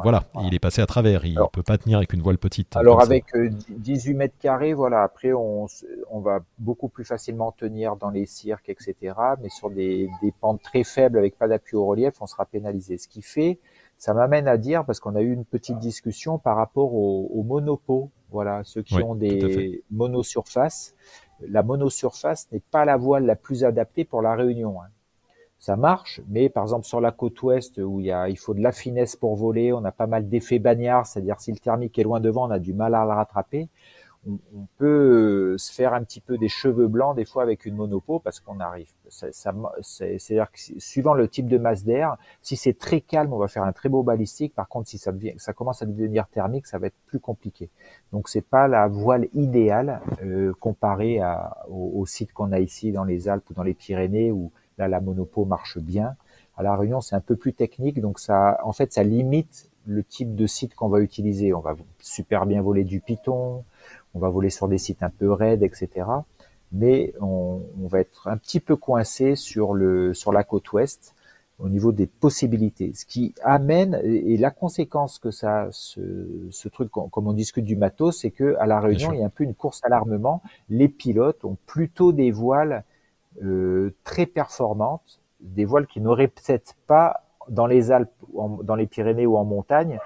[0.02, 1.24] voilà, il est passé à travers.
[1.24, 2.76] Il ne peut pas tenir avec une voile petite.
[2.76, 3.24] Alors avec
[3.70, 5.02] 18 mètres carrés, voilà.
[5.02, 5.66] Après, on,
[6.10, 8.94] on, va beaucoup plus facilement tenir dans les cirques, etc.
[9.42, 12.96] Mais sur des, des pentes très faibles avec pas d'appui au relief, on sera pénalisé.
[12.96, 13.58] Ce qui fait
[13.98, 17.42] Ça m'amène à dire, parce qu'on a eu une petite discussion par rapport aux, aux
[17.42, 20.94] monopos, voilà, ceux qui ont des monosurfaces.
[21.40, 24.80] La monosurface n'est pas la voile la plus adaptée pour la réunion.
[24.80, 24.88] Hein.
[25.58, 28.54] Ça marche, mais par exemple sur la côte ouest où il, y a, il faut
[28.54, 31.98] de la finesse pour voler, on a pas mal d'effets bagnards, c'est-à-dire si le thermique
[31.98, 33.68] est loin devant, on a du mal à le rattraper
[34.26, 37.76] on, peut euh, se faire un petit peu des cheveux blancs des fois avec une
[37.76, 38.90] monopo parce qu'on arrive.
[39.08, 43.62] C'est-à-dire que suivant le type de masse d'air, si c'est très calme, on va faire
[43.62, 44.54] un très beau balistique.
[44.54, 47.70] Par contre, si ça, devient, ça commence à devenir thermique, ça va être plus compliqué.
[48.12, 53.04] Donc c'est pas la voile idéale euh, comparée à, au, site qu'on a ici dans
[53.04, 56.16] les Alpes ou dans les Pyrénées où là la monopo marche bien.
[56.56, 60.04] À la Réunion, c'est un peu plus technique, donc ça, en fait, ça limite le
[60.04, 61.54] type de site qu'on va utiliser.
[61.54, 63.64] On va super bien voler du Python,
[64.18, 66.06] on va voler sur des sites un peu raides, etc.
[66.72, 71.14] Mais on, va être un petit peu coincé sur le sur la côte ouest
[71.58, 72.92] au niveau des possibilités.
[72.94, 78.20] Ce qui amène et la conséquence que ça, ce, truc, comme on discute du matos,
[78.20, 80.42] c'est que à la Réunion, il y a un peu une course à l'armement.
[80.68, 82.84] Les pilotes ont plutôt des voiles
[83.42, 89.26] euh, très performantes, des voiles qui n'auraient peut-être pas dans les Alpes, dans les Pyrénées
[89.26, 89.98] ou en montagne,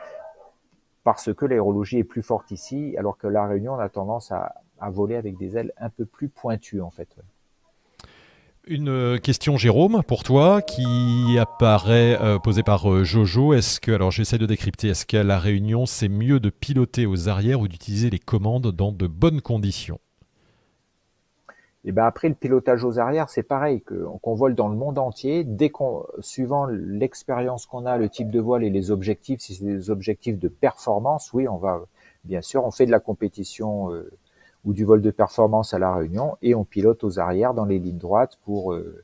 [1.04, 4.54] parce que l'aérologie est plus forte ici, alors que la Réunion a tendance à,
[4.90, 7.08] voler avec des ailes un peu plus pointues en fait.
[8.66, 13.54] Une euh, question, Jérôme, pour toi, qui apparaît euh, posée par euh, Jojo.
[13.54, 17.28] Est-ce que, alors j'essaie de décrypter, est-ce qu'à La Réunion, c'est mieux de piloter aux
[17.28, 19.98] arrières ou d'utiliser les commandes dans de bonnes conditions?
[21.84, 25.42] Et ben après le pilotage aux arrières, c'est pareil qu'on vole dans le monde entier.
[25.42, 29.64] Dès qu'on, suivant l'expérience qu'on a, le type de voile et les objectifs, si c'est
[29.64, 31.82] des objectifs de performance, oui, on va
[32.24, 34.10] bien sûr, on fait de la compétition euh,
[34.64, 37.80] ou du vol de performance à la Réunion et on pilote aux arrières dans les
[37.80, 39.02] lignes droites pour euh,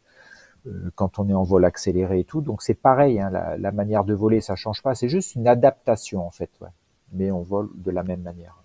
[0.66, 2.42] euh, quand on est en vol accéléré et tout.
[2.42, 4.94] Donc c'est pareil, hein, la, la, manière de voler, ça change pas.
[4.94, 6.68] C'est juste une adaptation en fait, ouais.
[7.12, 8.62] mais on vole de la même manière.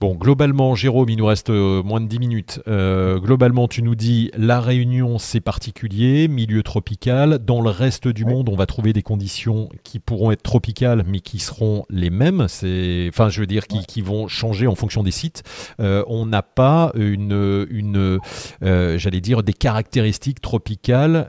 [0.00, 2.62] Bon, globalement, Jérôme, il nous reste euh, moins de 10 minutes.
[2.68, 7.38] Euh, globalement, tu nous dis la Réunion, c'est particulier, milieu tropical.
[7.38, 11.20] Dans le reste du monde, on va trouver des conditions qui pourront être tropicales, mais
[11.20, 12.46] qui seront les mêmes.
[12.48, 15.42] C'est, enfin, je veux dire, qui, vont changer en fonction des sites.
[15.80, 18.20] Euh, on n'a pas une, une
[18.62, 21.26] j'allais dire, des caractéristiques tropicales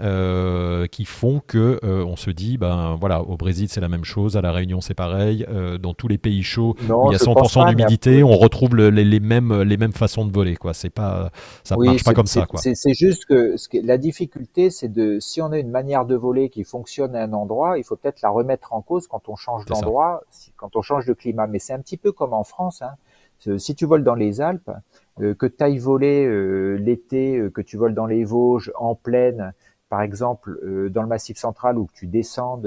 [0.89, 4.41] qui font que on se dit, ben voilà, au Brésil c'est la même chose, à
[4.41, 5.45] la Réunion c'est pareil,
[5.82, 9.62] dans tous les pays chauds où il y a 100% d'humidité, on retrouve les, mêmes,
[9.62, 10.55] les mêmes façons de voler.
[10.55, 10.74] Quoi.
[10.74, 11.32] C'est pas,
[11.64, 12.45] ça marche pas comme ça.
[12.55, 16.49] C'est, juste que, ce la difficulté, c'est de, si on a une manière de voler
[16.49, 19.66] qui fonctionne à un endroit, il faut peut-être la remettre en cause quand on change
[19.66, 20.24] d'endroit,
[20.57, 21.47] quand on change de climat.
[21.47, 22.82] Mais c'est un petit peu comme en France.
[22.82, 22.95] Hein.
[23.57, 24.72] Si tu voles dans les Alpes,
[25.20, 28.95] euh, que tu ailles voler euh, l'été, euh, que tu voles dans les Vosges, en
[28.95, 29.53] plaine,
[29.89, 30.57] par exemple,
[30.89, 32.66] dans le Massif central, ou que tu descendes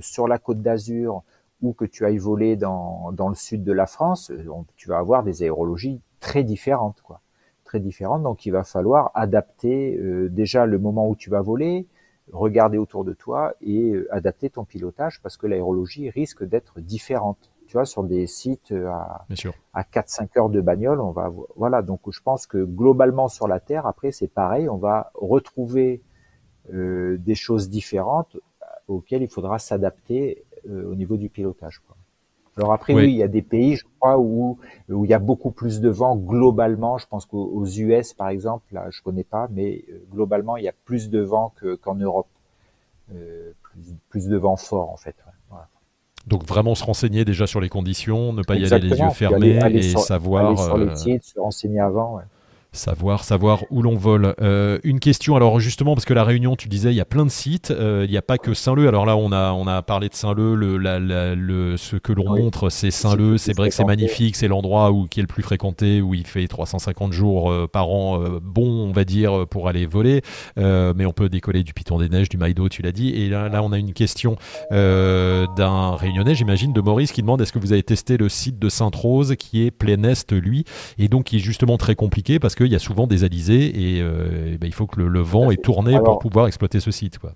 [0.00, 1.22] sur la côte d'Azur,
[1.64, 4.44] ou que tu ailles voler dans, dans le sud de la France, euh,
[4.76, 7.20] tu vas avoir des aérologies très différentes, quoi.
[7.64, 8.22] Très différentes.
[8.22, 11.86] Donc, il va falloir adapter euh, déjà le moment où tu vas voler,
[12.32, 17.50] regarder autour de toi et euh, adapter ton pilotage parce que l'aérologie risque d'être différente.
[17.66, 19.26] Tu vois, sur des sites à,
[19.72, 21.80] à 4-5 heures de bagnole, on va, voilà.
[21.80, 24.68] Donc, je pense que globalement sur la Terre, après, c'est pareil.
[24.68, 26.02] On va retrouver
[26.70, 28.36] des choses différentes
[28.88, 31.80] auxquelles il faudra s'adapter euh, au niveau du pilotage.
[31.86, 31.96] Quoi.
[32.56, 33.04] Alors après, oui.
[33.06, 34.58] il y a des pays, je crois, où,
[34.88, 36.98] où il y a beaucoup plus de vent globalement.
[36.98, 40.68] Je pense qu'aux US, par exemple, là, je connais pas, mais euh, globalement, il y
[40.68, 41.52] a plus de vent
[41.82, 42.28] qu'en Europe.
[43.14, 45.14] Euh, plus, plus, de vent fort, en fait.
[45.50, 45.68] Voilà.
[46.26, 49.58] Donc vraiment se renseigner déjà sur les conditions, ne pas y aller les yeux fermés
[49.70, 50.46] et savoir.
[50.46, 52.16] Aller sur les sites, se renseigner avant.
[52.16, 52.22] Ouais.
[52.74, 54.34] Savoir, savoir où l'on vole.
[54.42, 57.24] Euh, une question, alors justement, parce que la Réunion, tu disais, il y a plein
[57.24, 58.88] de sites, euh, il n'y a pas que Saint-Leu.
[58.88, 62.70] Alors là, on a, on a parlé de Saint-Leu, le, le, ce que l'on montre,
[62.70, 63.38] c'est Saint-Leu.
[63.38, 66.26] C'est vrai que c'est magnifique, c'est l'endroit où, qui est le plus fréquenté, où il
[66.26, 70.22] fait 350 jours euh, par an, bon, on va dire, pour aller voler.
[70.56, 73.10] mais on peut décoller du Piton des Neiges, du Maïdo, tu l'as dit.
[73.10, 74.36] Et là, là, on a une question
[74.72, 78.68] d'un Réunionnais, j'imagine, de Maurice, qui demande est-ce que vous avez testé le site de
[78.68, 80.64] Sainte-Rose, qui est plein est, lui,
[80.98, 83.96] et donc qui est justement très compliqué parce que il y a souvent des alizés
[83.96, 87.18] et, euh, ben, il faut que le, vent est tourné pour pouvoir exploiter ce site.
[87.18, 87.32] Quoi.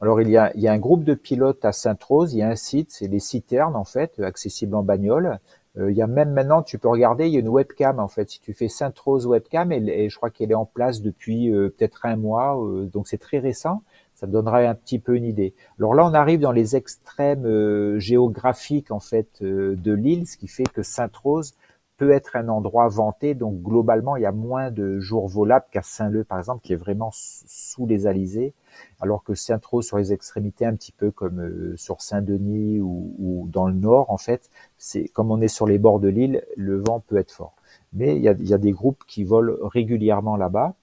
[0.00, 2.42] Alors il y, a, il y a un groupe de pilotes à Sainte-Rose, il y
[2.42, 5.38] a un site, c'est les citernes en fait, accessibles en bagnole.
[5.78, 8.08] Euh, il y a même maintenant, tu peux regarder, il y a une webcam en
[8.08, 8.30] fait.
[8.30, 12.06] Si tu fais Sainte-Rose webcam, et, je crois qu'elle est en place depuis euh, peut-être
[12.06, 12.58] un mois,
[12.92, 13.82] donc c'est très récent.
[14.14, 15.54] Ça donnera un petit peu une idée.
[15.78, 20.68] Alors là, on arrive dans les extrêmes géographiques en fait de l'île, ce qui fait
[20.68, 21.54] que Sainte-Rose
[22.00, 23.34] peut être un endroit vanté.
[23.34, 26.76] Donc globalement, il y a moins de jours volables qu'à Saint-Leu, par exemple, qui est
[26.76, 28.54] vraiment sous les alizés.
[29.02, 33.66] alors que Saint-Tro sur les extrémités, un petit peu comme euh, sur Saint-Denis ou, dans
[33.66, 34.48] le nord, en fait,
[34.78, 37.54] c'est comme on est sur les bords de l'île, le vent peut être fort.
[37.92, 40.74] Mais il y a, des groupes qui volent régulièrement là-bas.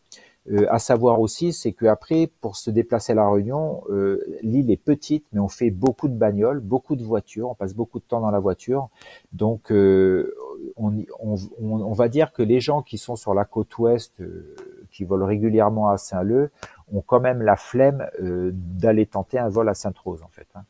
[0.52, 4.82] Euh, à savoir aussi, c'est qu'après, pour se déplacer à La Réunion, euh, l'île est
[4.82, 8.22] petite, mais on fait beaucoup de bagnoles, beaucoup de voitures, on passe beaucoup de temps
[8.22, 8.90] dans la voiture.
[9.34, 10.34] Donc, euh,
[10.76, 14.56] on, on, on, va dire que les gens qui sont sur la côte ouest, euh,
[14.92, 16.52] qui volent régulièrement à Saint-Leu,
[16.92, 20.64] ont quand même la flemme euh, d'aller tenter un vol à Sainte-Rose, en fait, hein,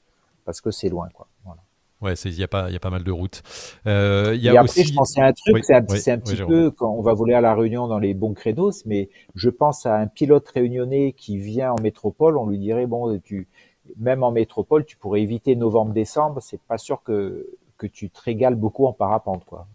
[0.46, 1.28] parce que c'est loin, quoi.
[1.46, 1.62] Voilà.
[2.00, 3.42] Ouais, il y a pas, il y a pas mal de routes.
[3.88, 6.20] Euh, y a et après, je pensais à un truc, oui, c'est un, oui, un,
[6.20, 9.10] petit oui, peu quand on va voler à la Réunion dans les bons créneaux, mais
[9.34, 13.48] je pense à un pilote réunionnais qui vient en métropole, on lui dirait bon, tu,
[13.98, 17.48] même en métropole, tu pourrais éviter novembre-décembre, c'est pas sûr que
[17.78, 19.68] que tu te régales beaucoup en parapente, quoi.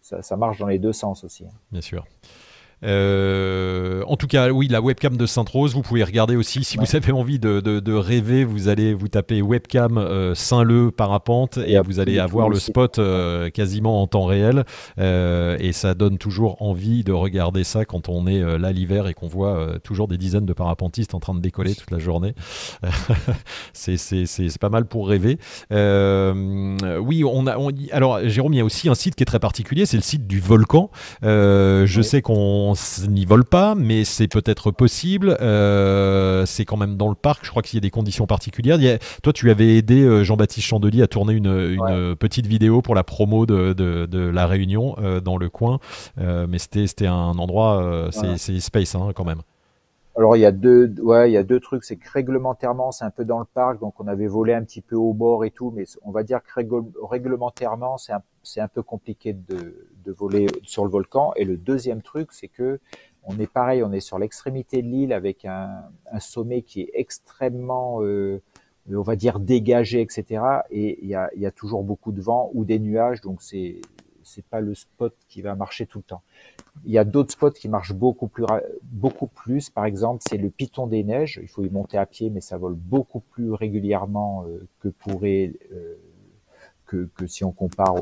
[0.00, 1.44] Ça, ça marche dans les deux sens aussi.
[1.44, 1.52] Hein.
[1.70, 2.06] Bien sûr.
[2.84, 6.64] Euh, en tout cas, oui, la webcam de Sainte-Rose, vous pouvez regarder aussi.
[6.64, 6.84] Si ouais.
[6.84, 11.58] vous avez envie de, de, de, rêver, vous allez vous taper webcam euh, Saint-Leu parapente
[11.58, 14.64] et, et vous allez avoir le spot euh, quasiment en temps réel.
[14.98, 19.26] Et ça donne toujours envie de regarder ça quand on est là l'hiver et qu'on
[19.26, 22.34] voit toujours des dizaines de parapentistes en train de décoller toute la journée.
[23.72, 25.38] c'est pas mal pour rêver.
[25.70, 27.58] oui, on a.
[27.58, 30.02] On, alors, Jérôme, il y a aussi un site qui est très particulier, c'est le
[30.02, 30.90] site du volcan.
[31.22, 32.02] je ouais.
[32.02, 32.67] sais qu'on
[33.08, 35.36] n'y vole pas, mais c'est peut-être possible.
[35.40, 37.44] Euh, c'est quand même dans le parc.
[37.44, 38.78] Je crois qu'il y a des conditions particulières.
[38.78, 42.16] A, toi, tu avais aidé euh, Jean-Baptiste Chandelier à tourner une, une ouais.
[42.16, 45.78] petite vidéo pour la promo de, de, de la Réunion euh, dans le coin.
[46.18, 48.60] Euh, mais c'était un endroit, c'est ouais.
[48.60, 49.42] space hein, quand même.
[50.16, 51.84] Alors il y a deux, ouais, il y a deux trucs.
[51.84, 54.80] C'est que réglementairement, c'est un peu dans le parc, donc on avait volé un petit
[54.80, 56.60] peu au bord et tout, mais on va dire que
[57.08, 61.32] réglementairement, c'est un, c'est un peu compliqué de, voler sur le volcan.
[61.36, 62.80] Et le deuxième truc, c'est que
[63.24, 65.84] on est pareil, on est sur l'extrémité de l'île avec un,
[66.18, 68.40] sommet qui est extrêmement, euh,
[68.90, 70.42] on va dire dégagé, etc.
[70.70, 73.42] Et il y a, il y a toujours beaucoup de vent ou des nuages, donc
[73.42, 73.80] c'est
[74.28, 76.22] c'est pas le spot qui va marcher tout le temps.
[76.84, 78.44] Il y a d'autres spots qui marchent beaucoup plus,
[78.82, 79.70] beaucoup plus.
[79.70, 81.40] Par exemple, c'est le Piton des Neiges.
[81.42, 85.54] Il faut y monter à pied, mais ça vole beaucoup plus régulièrement euh, que pourrait
[85.72, 85.87] euh,
[86.88, 87.94] que, si on compare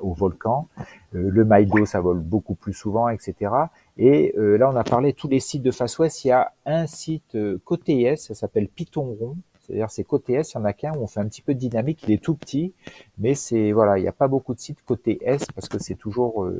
[0.00, 0.68] au, volcan.
[1.14, 3.52] Euh, le Maïdo, ça vole beaucoup plus souvent, etc.
[3.96, 6.24] Et euh, là, on a parlé tous les sites de face ouest.
[6.24, 9.36] Il y a un site euh, côté est, ça s'appelle Piton Rond.
[9.60, 11.54] C'est-à-dire c'est côté est, il y en a qu'un où on fait un petit peu
[11.54, 12.02] de dynamique.
[12.08, 12.72] Il est tout petit,
[13.18, 15.94] mais c'est voilà, il n'y a pas beaucoup de sites côté est parce que c'est
[15.94, 16.50] toujours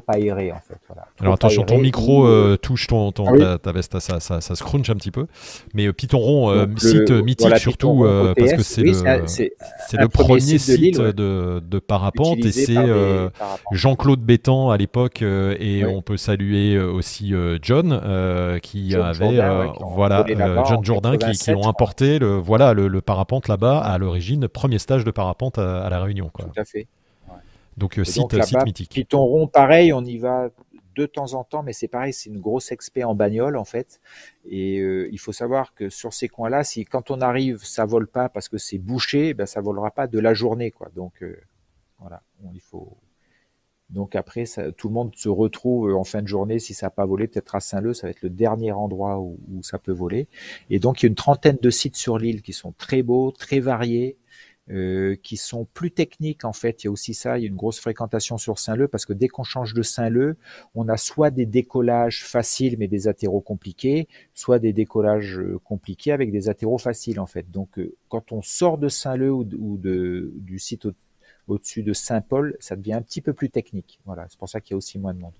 [0.00, 0.76] trop aéré en fait.
[0.88, 1.06] Voilà.
[1.20, 3.40] Alors attention, aéré, ton micro euh, touche ton, ton ah, oui.
[3.40, 5.26] ta, ta, veste, ça, ça, ça, se crunch un petit peu.
[5.72, 8.92] Mais euh, Piton Rond, euh, site le, mythique voilà, surtout euh, parce que c'est oui,
[8.92, 12.74] le, c'est le premier site, de, de, de, parapente et c'est
[13.72, 15.84] Jean-Claude Bétan à l'époque et oui.
[15.84, 17.32] on peut saluer aussi
[17.62, 18.00] John
[18.62, 19.40] qui John avait
[19.80, 20.24] voilà
[20.68, 24.78] John Jourdain qui, qui, ont importé le voilà le, le parapente là-bas à l'origine premier
[24.78, 26.30] stage de parapente à, à la Réunion.
[26.32, 26.46] Quoi.
[26.46, 26.86] Tout à fait.
[27.76, 28.90] Donc, euh, site, donc site mythique.
[28.90, 30.50] Python rond, pareil, on y va
[30.94, 34.00] de temps en temps, mais c'est pareil, c'est une grosse expé en bagnole en fait.
[34.44, 38.06] Et euh, il faut savoir que sur ces coins-là, si quand on arrive, ça vole
[38.06, 40.90] pas parce que c'est bouché, ben ça volera pas de la journée quoi.
[40.94, 41.36] Donc euh,
[41.98, 42.22] voilà,
[42.52, 42.96] il faut.
[43.90, 46.90] Donc après, ça, tout le monde se retrouve en fin de journée si ça n'a
[46.90, 49.92] pas volé, peut-être à Saint-Leu, ça va être le dernier endroit où, où, ça peut
[49.92, 50.26] voler.
[50.70, 53.30] Et donc il y a une trentaine de sites sur l'île qui sont très beaux,
[53.30, 54.16] très variés,
[54.70, 56.82] euh, qui sont plus techniques en fait.
[56.82, 59.12] Il y a aussi ça, il y a une grosse fréquentation sur Saint-Leu parce que
[59.12, 60.36] dès qu'on change de Saint-Leu,
[60.74, 66.12] on a soit des décollages faciles mais des atterros compliqués, soit des décollages euh, compliqués
[66.12, 67.50] avec des atterros faciles en fait.
[67.50, 70.92] Donc euh, quand on sort de Saint-Leu ou, de, du site au,
[71.46, 74.00] au-dessus de Saint-Paul, ça devient un petit peu plus technique.
[74.06, 75.34] Voilà, c'est pour ça qu'il y a aussi moins de monde.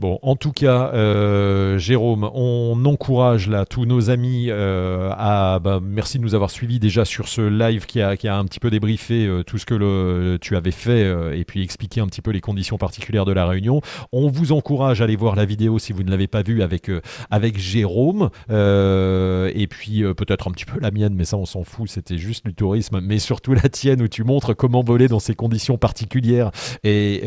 [0.00, 5.58] Bon, en tout cas, euh, Jérôme, on encourage là tous nos amis euh, à.
[5.58, 8.60] Bah, merci de nous avoir suivis déjà sur ce live qui a, qui un petit
[8.60, 11.06] peu débriefé euh, tout ce que tu avais fait
[11.38, 13.82] et puis expliqué un petit peu les conditions particulières de la réunion.
[14.10, 16.90] On vous encourage à aller voir la vidéo si vous ne l'avez pas vue avec,
[17.30, 21.90] avec Jérôme et puis peut-être un petit peu la mienne, mais ça on s'en fout,
[21.90, 25.34] c'était juste du tourisme, mais surtout la tienne où tu montres comment voler dans ces
[25.34, 26.52] conditions particulières.
[26.84, 27.20] Et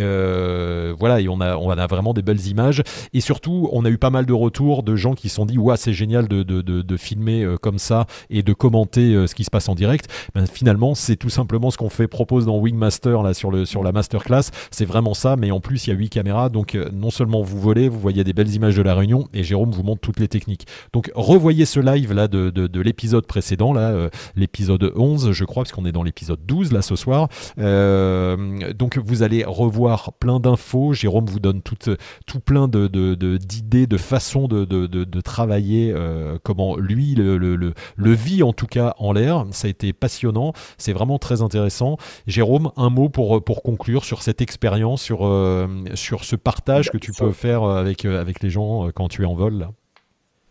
[0.97, 2.62] voilà, et on a, on a vraiment des belles images
[3.13, 5.57] et surtout, on a eu pas mal de retours de gens qui se sont dit
[5.57, 9.35] ouais, c'est génial de, de, de, filmer euh, comme ça et de commenter euh, ce
[9.35, 10.09] qui se passe en direct.
[10.35, 13.83] Ben, finalement, c'est tout simplement ce qu'on fait propose dans Wingmaster là sur le sur
[13.83, 14.43] la masterclass.
[14.71, 17.41] C'est vraiment ça, mais en plus il y a huit caméras, donc euh, non seulement
[17.41, 20.19] vous volez, vous voyez des belles images de la réunion et Jérôme vous montre toutes
[20.19, 20.67] les techniques.
[20.93, 25.63] Donc revoyez ce live là de, de, de l'épisode précédent là, l'épisode 11 je crois,
[25.63, 27.27] parce qu'on est dans l'épisode 12 là ce soir.
[27.57, 30.93] Donc vous allez revoir plein d'infos.
[30.93, 31.77] Jérôme vous donne tout,
[32.25, 32.87] tout plein plein de,
[33.37, 35.91] d'idées, de, façons de, de travailler,
[36.43, 39.45] comment lui le, le, le, vit en tout cas en l'air.
[39.49, 41.97] Ça a été passionnant, c'est vraiment très intéressant.
[42.27, 45.19] Jérôme, un mot pour, pour conclure sur cette expérience, sur,
[45.95, 49.33] sur ce partage que tu peux faire avec, avec les gens quand tu es en
[49.33, 49.71] vol là.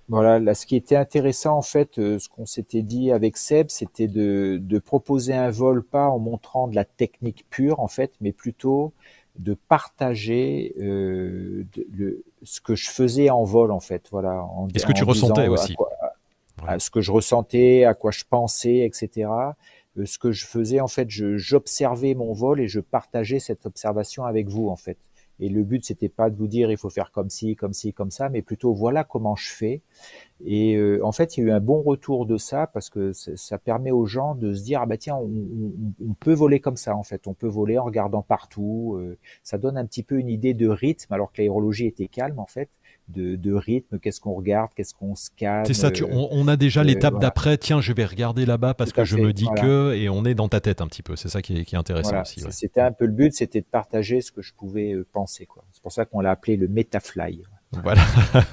[0.09, 3.71] Voilà, là, ce qui était intéressant en fait, euh, ce qu'on s'était dit avec Seb,
[3.71, 8.13] c'était de, de, proposer un vol pas en montrant de la technique pure en fait,
[8.21, 8.93] mais plutôt
[9.39, 11.65] de partager euh,
[11.97, 14.09] le, ce que je faisais en vol en fait.
[14.11, 14.45] Voilà.
[14.75, 15.75] Est-ce que tu ressentais aussi
[16.67, 19.31] à, Ce que je ressentais, à quoi je pensais, etc.
[19.99, 24.25] Euh, ce que je faisais en fait, j'observais mon vol et je partageais cette observation
[24.25, 24.99] avec vous en fait.
[25.43, 27.93] Et le but, c'était pas de vous dire il faut faire comme ci, comme ci,
[27.93, 29.83] comme ça, mais plutôt voilà comment je fais.
[30.45, 33.13] Et euh, en fait, il y a eu un bon retour de ça parce que
[33.13, 36.95] ça permet aux gens de se dire ah bah tiens, on, peut voler comme ça
[36.95, 38.97] en fait, on peut voler en regardant partout.
[39.01, 42.39] Euh, ça donne un petit peu une idée de rythme alors que l'aérologie était calme
[42.39, 42.71] en fait
[43.13, 45.65] de, rythme, qu'est-ce qu'on regarde, qu'est-ce qu'on scanne.
[45.65, 49.05] C'est ça, on, a déjà euh, l'étape d'après, tiens, je vais regarder là-bas parce que
[49.05, 51.43] je me dis que, et on est dans ta tête un petit peu, c'est ça
[51.43, 52.43] qui est, intéressant aussi.
[52.51, 55.49] C'était un peu le but, c'était de partager ce que je pouvais euh, penser.
[55.73, 57.43] C'est pour ça qu'on l'a appelé le Metafly.
[57.83, 58.03] Voilà.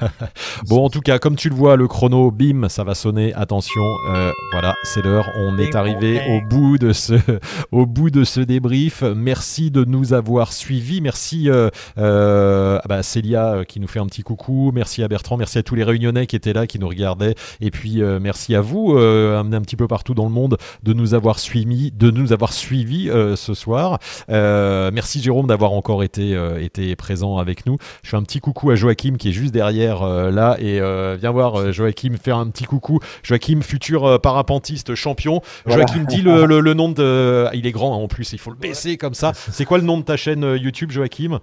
[0.67, 3.33] bon, en tout cas, comme tu le vois, le chrono, bim, ça va sonner.
[3.33, 5.29] Attention, euh, voilà, c'est l'heure.
[5.37, 7.15] On est arrivé au bout de ce,
[7.71, 9.03] au bout de ce débrief.
[9.03, 11.01] Merci de nous avoir suivis.
[11.01, 14.71] Merci euh, euh, bah, Célia euh, qui nous fait un petit coucou.
[14.73, 15.37] Merci à Bertrand.
[15.37, 17.35] Merci à tous les Réunionnais qui étaient là, qui nous regardaient.
[17.59, 20.93] Et puis euh, merci à vous, un, un, petit peu partout dans le monde, de
[20.93, 23.99] nous avoir suivis, de nous avoir suivis ce soir.
[24.29, 27.77] merci Jérôme d'avoir encore été, été présent avec nous.
[28.03, 31.17] Je fais un petit coucou à Joachim qui est juste derrière euh, là et euh,
[31.19, 32.99] viens voir euh, Joachim faire un petit coucou.
[33.23, 35.41] Joachim, futur parapentiste champion.
[35.65, 37.47] Joachim, dit le, le, nom de.
[37.53, 39.31] il est grand hein, en plus, il faut le baisser comme ça.
[39.33, 41.39] C'est quoi le nom de ta chaîne YouTube, Joachim?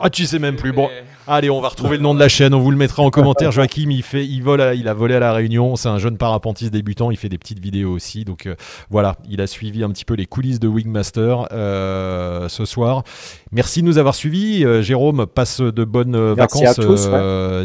[0.00, 0.72] Ah, tu sais même plus.
[0.72, 0.88] Bon,
[1.28, 3.50] Allez, on va retrouver le nom de la chaîne, on vous le mettra en commentaire.
[3.50, 6.72] Joachim, il, fait, il, vole il a volé à la Réunion, c'est un jeune parapentiste
[6.72, 8.24] débutant, il fait des petites vidéos aussi.
[8.24, 8.54] Donc euh,
[8.90, 13.02] voilà, il a suivi un petit peu les coulisses de Wingmaster euh, ce soir.
[13.50, 14.64] Merci de nous avoir suivis.
[14.64, 16.78] Euh, Jérôme, passe de bonnes vacances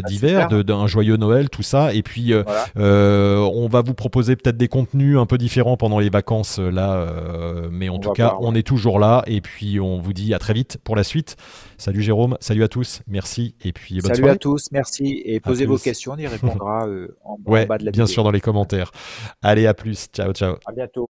[0.06, 1.94] d'hiver, d'un joyeux Noël, tout ça.
[1.94, 2.34] Et puis,
[2.74, 7.06] on va vous proposer peut-être des contenus un peu différents pendant les vacances là.
[7.70, 9.22] mais en tout cas, on est toujours là.
[9.28, 11.36] Et puis, on vous dit à très vite pour la suite.
[11.82, 13.56] Salut Jérôme, salut à tous, merci.
[13.64, 15.20] Et puis, bonne Salut à tous, merci.
[15.24, 18.04] Et posez vos questions, on y répondra euh, en, ouais, bas de la vidéo.
[18.04, 18.92] Bien sûr, dans les commentaires.
[19.42, 20.06] Allez, à plus.
[20.12, 20.54] Ciao, ciao.
[20.64, 21.08] À bientôt.